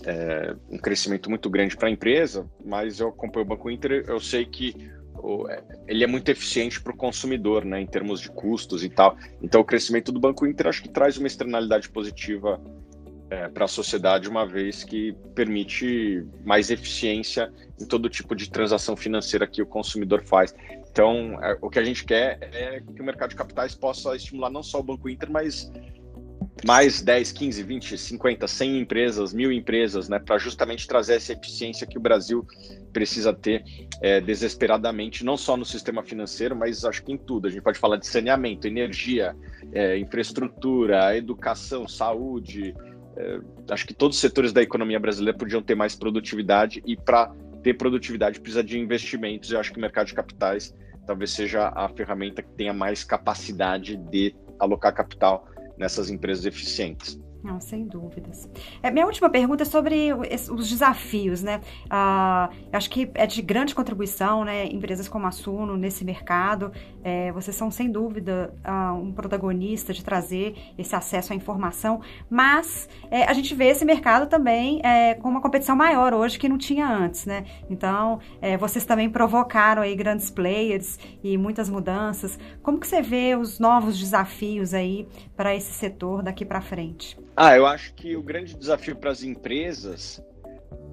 é, 0.04 0.54
um 0.70 0.78
crescimento 0.78 1.30
muito 1.30 1.48
grande 1.48 1.76
para 1.76 1.88
a 1.88 1.90
empresa, 1.90 2.48
mas 2.64 3.00
eu 3.00 3.08
acompanho 3.08 3.46
o 3.46 3.48
Banco 3.48 3.70
Inter, 3.70 4.04
eu 4.08 4.18
sei 4.20 4.44
que 4.44 4.74
é, 5.48 5.62
ele 5.88 6.04
é 6.04 6.06
muito 6.06 6.28
eficiente 6.30 6.80
para 6.80 6.92
o 6.92 6.96
consumidor, 6.96 7.64
né, 7.64 7.80
em 7.80 7.86
termos 7.86 8.20
de 8.20 8.30
custos 8.30 8.84
e 8.84 8.88
tal. 8.88 9.16
Então, 9.42 9.60
o 9.60 9.64
crescimento 9.64 10.12
do 10.12 10.20
Banco 10.20 10.46
Inter 10.46 10.68
acho 10.68 10.82
que 10.82 10.88
traz 10.88 11.16
uma 11.16 11.26
externalidade 11.26 11.88
positiva 11.88 12.60
é, 13.30 13.48
para 13.48 13.64
a 13.64 13.68
sociedade, 13.68 14.28
uma 14.28 14.46
vez 14.46 14.84
que 14.84 15.12
permite 15.34 16.24
mais 16.44 16.70
eficiência 16.70 17.52
em 17.80 17.86
todo 17.86 18.08
tipo 18.08 18.34
de 18.34 18.48
transação 18.48 18.96
financeira 18.96 19.46
que 19.46 19.60
o 19.60 19.66
consumidor 19.66 20.22
faz. 20.24 20.54
Então, 20.90 21.38
é, 21.42 21.58
o 21.60 21.68
que 21.68 21.78
a 21.78 21.84
gente 21.84 22.04
quer 22.04 22.38
é 22.52 22.80
que 22.80 23.02
o 23.02 23.04
mercado 23.04 23.30
de 23.30 23.36
capitais 23.36 23.74
possa 23.74 24.14
estimular 24.14 24.50
não 24.50 24.62
só 24.62 24.80
o 24.80 24.82
Banco 24.82 25.08
Inter, 25.08 25.30
mas 25.30 25.70
mais 26.64 27.02
10, 27.02 27.32
15, 27.32 27.62
20, 27.62 27.98
50, 27.98 28.48
100 28.48 28.80
empresas, 28.80 29.32
mil 29.34 29.52
empresas, 29.52 30.08
né, 30.08 30.18
para 30.18 30.38
justamente 30.38 30.86
trazer 30.86 31.14
essa 31.14 31.32
eficiência 31.32 31.86
que 31.86 31.98
o 31.98 32.00
Brasil 32.00 32.46
precisa 32.92 33.32
ter 33.32 33.62
é, 34.00 34.20
desesperadamente, 34.20 35.24
não 35.24 35.36
só 35.36 35.56
no 35.56 35.64
sistema 35.64 36.02
financeiro, 36.02 36.56
mas 36.56 36.84
acho 36.84 37.02
que 37.02 37.12
em 37.12 37.18
tudo. 37.18 37.46
A 37.46 37.50
gente 37.50 37.62
pode 37.62 37.78
falar 37.78 37.98
de 37.98 38.06
saneamento, 38.06 38.66
energia, 38.66 39.36
é, 39.72 39.98
infraestrutura, 39.98 41.16
educação, 41.16 41.86
saúde. 41.86 42.74
É, 43.16 43.40
acho 43.70 43.86
que 43.86 43.94
todos 43.94 44.16
os 44.16 44.20
setores 44.20 44.52
da 44.52 44.62
economia 44.62 45.00
brasileira 45.00 45.38
podiam 45.38 45.62
ter 45.62 45.74
mais 45.74 45.94
produtividade 45.94 46.82
e 46.86 46.96
para 46.96 47.32
ter 47.62 47.74
produtividade 47.74 48.40
precisa 48.40 48.62
de 48.62 48.78
investimentos. 48.78 49.50
Eu 49.50 49.58
acho 49.58 49.72
que 49.72 49.78
o 49.78 49.80
mercado 49.80 50.06
de 50.06 50.14
capitais 50.14 50.74
talvez 51.06 51.30
seja 51.30 51.72
a 51.74 51.88
ferramenta 51.88 52.42
que 52.42 52.50
tenha 52.50 52.72
mais 52.72 53.04
capacidade 53.04 53.96
de 53.96 54.34
alocar 54.58 54.92
capital 54.92 55.48
nessas 55.78 56.10
empresas 56.10 56.44
eficientes. 56.44 57.18
Não, 57.46 57.60
sem 57.60 57.84
dúvidas. 57.84 58.48
É, 58.82 58.90
minha 58.90 59.06
última 59.06 59.30
pergunta 59.30 59.62
é 59.62 59.64
sobre 59.64 60.12
os 60.12 60.68
desafios, 60.68 61.44
né? 61.44 61.60
Ah, 61.88 62.50
acho 62.72 62.90
que 62.90 63.08
é 63.14 63.24
de 63.24 63.40
grande 63.40 63.72
contribuição, 63.72 64.44
né? 64.44 64.66
Empresas 64.66 65.08
como 65.08 65.28
a 65.28 65.30
Suno 65.30 65.76
nesse 65.76 66.04
mercado, 66.04 66.72
é, 67.04 67.30
vocês 67.30 67.56
são 67.56 67.70
sem 67.70 67.88
dúvida 67.88 68.52
ah, 68.64 68.94
um 68.94 69.12
protagonista 69.12 69.92
de 69.92 70.04
trazer 70.04 70.56
esse 70.76 70.96
acesso 70.96 71.32
à 71.32 71.36
informação, 71.36 72.00
mas 72.28 72.88
é, 73.12 73.22
a 73.22 73.32
gente 73.32 73.54
vê 73.54 73.66
esse 73.66 73.84
mercado 73.84 74.26
também 74.26 74.80
é, 74.84 75.14
com 75.14 75.28
uma 75.28 75.40
competição 75.40 75.76
maior 75.76 76.12
hoje 76.14 76.40
que 76.40 76.48
não 76.48 76.58
tinha 76.58 76.88
antes, 76.88 77.26
né? 77.26 77.44
Então, 77.70 78.18
é, 78.42 78.56
vocês 78.56 78.84
também 78.84 79.08
provocaram 79.08 79.82
aí 79.82 79.94
grandes 79.94 80.32
players 80.32 80.98
e 81.22 81.38
muitas 81.38 81.70
mudanças. 81.70 82.36
Como 82.60 82.80
que 82.80 82.88
você 82.88 83.00
vê 83.00 83.36
os 83.36 83.60
novos 83.60 83.96
desafios 83.96 84.74
aí 84.74 85.06
para 85.36 85.54
esse 85.54 85.72
setor 85.72 86.24
daqui 86.24 86.44
para 86.44 86.60
frente? 86.60 87.16
Ah, 87.36 87.54
eu 87.54 87.66
acho 87.66 87.92
que 87.94 88.16
o 88.16 88.22
grande 88.22 88.56
desafio 88.56 88.96
para 88.96 89.10
as 89.10 89.22
empresas 89.22 90.22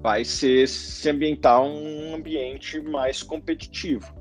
vai 0.02 0.26
ser 0.26 0.68
se 0.68 1.08
ambientar 1.08 1.62
um 1.62 2.14
ambiente 2.14 2.78
mais 2.82 3.22
competitivo. 3.22 4.14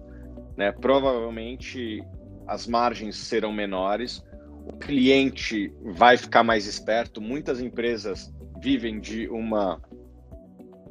Né? 0.56 0.72
Provavelmente 0.72 2.02
as 2.48 2.66
margens 2.66 3.18
serão 3.18 3.52
menores, 3.52 4.24
o 4.66 4.72
cliente 4.78 5.74
vai 5.84 6.16
ficar 6.16 6.44
mais 6.44 6.66
esperto. 6.66 7.20
Muitas 7.20 7.60
empresas 7.60 8.34
vivem 8.62 9.02
de 9.02 9.28
uma 9.28 9.82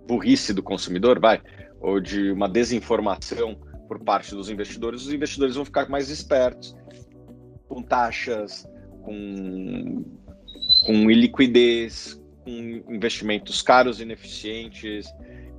burrice 0.06 0.52
do 0.52 0.62
consumidor, 0.62 1.18
vai, 1.18 1.40
ou 1.80 1.98
de 1.98 2.30
uma 2.30 2.48
desinformação 2.48 3.54
por 3.88 3.98
parte 4.00 4.34
dos 4.34 4.50
investidores. 4.50 5.06
Os 5.06 5.12
investidores 5.14 5.54
vão 5.54 5.64
ficar 5.64 5.88
mais 5.88 6.10
espertos, 6.10 6.76
com 7.66 7.82
taxas, 7.82 8.68
com 9.02 10.04
com 10.84 11.10
iliquidez, 11.10 12.20
com 12.44 12.82
investimentos 12.92 13.62
caros 13.62 14.00
ineficientes. 14.00 15.06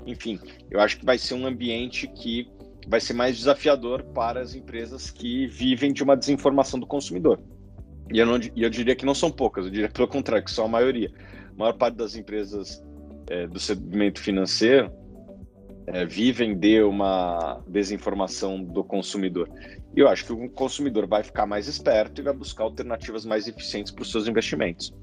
Enfim, 0.05 0.39
eu 0.69 0.79
acho 0.79 0.99
que 0.99 1.05
vai 1.05 1.17
ser 1.17 1.33
um 1.33 1.45
ambiente 1.45 2.07
que 2.07 2.47
vai 2.87 2.99
ser 2.99 3.13
mais 3.13 3.37
desafiador 3.37 4.03
para 4.13 4.41
as 4.41 4.55
empresas 4.55 5.09
que 5.09 5.47
vivem 5.47 5.93
de 5.93 6.03
uma 6.03 6.15
desinformação 6.15 6.79
do 6.79 6.85
consumidor. 6.85 7.41
E 8.11 8.19
eu, 8.19 8.25
não, 8.25 8.39
eu 8.55 8.69
diria 8.69 8.95
que 8.95 9.05
não 9.05 9.15
são 9.15 9.31
poucas, 9.31 9.65
eu 9.65 9.71
diria 9.71 9.89
pelo 9.89 10.07
contrário, 10.07 10.43
que 10.43 10.51
são 10.51 10.65
a 10.65 10.67
maioria. 10.67 11.11
A 11.51 11.55
maior 11.55 11.73
parte 11.73 11.95
das 11.95 12.15
empresas 12.15 12.83
é, 13.29 13.47
do 13.47 13.59
segmento 13.59 14.19
financeiro 14.19 14.91
é, 15.87 16.05
vivem 16.05 16.57
de 16.57 16.81
uma 16.81 17.61
desinformação 17.67 18.61
do 18.61 18.83
consumidor. 18.83 19.49
E 19.95 19.99
eu 19.99 20.07
acho 20.07 20.25
que 20.25 20.33
o 20.33 20.49
consumidor 20.49 21.07
vai 21.07 21.23
ficar 21.23 21.45
mais 21.45 21.67
esperto 21.67 22.19
e 22.19 22.23
vai 22.23 22.33
buscar 22.33 22.63
alternativas 22.63 23.25
mais 23.25 23.47
eficientes 23.47 23.91
para 23.91 24.01
os 24.01 24.11
seus 24.11 24.27
investimentos. 24.27 24.93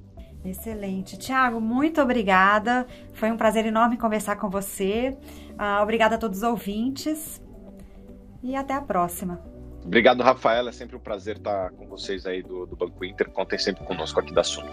Excelente. 0.44 1.18
Tiago, 1.18 1.60
muito 1.60 2.00
obrigada. 2.00 2.86
Foi 3.12 3.30
um 3.30 3.36
prazer 3.36 3.66
enorme 3.66 3.96
conversar 3.96 4.36
com 4.36 4.48
você. 4.48 5.16
Uh, 5.52 5.82
obrigada 5.82 6.14
a 6.14 6.18
todos 6.18 6.38
os 6.38 6.44
ouvintes. 6.44 7.42
E 8.42 8.56
até 8.56 8.74
a 8.74 8.80
próxima. 8.80 9.40
Obrigado, 9.84 10.22
Rafaela. 10.22 10.70
É 10.70 10.72
sempre 10.72 10.96
um 10.96 11.00
prazer 11.00 11.36
estar 11.36 11.70
com 11.72 11.86
vocês 11.86 12.26
aí 12.26 12.42
do, 12.42 12.66
do 12.66 12.76
Banco 12.76 13.04
Inter. 13.04 13.28
Contem 13.30 13.58
sempre 13.58 13.84
conosco 13.84 14.18
aqui 14.18 14.32
da 14.32 14.42
Suno. 14.42 14.70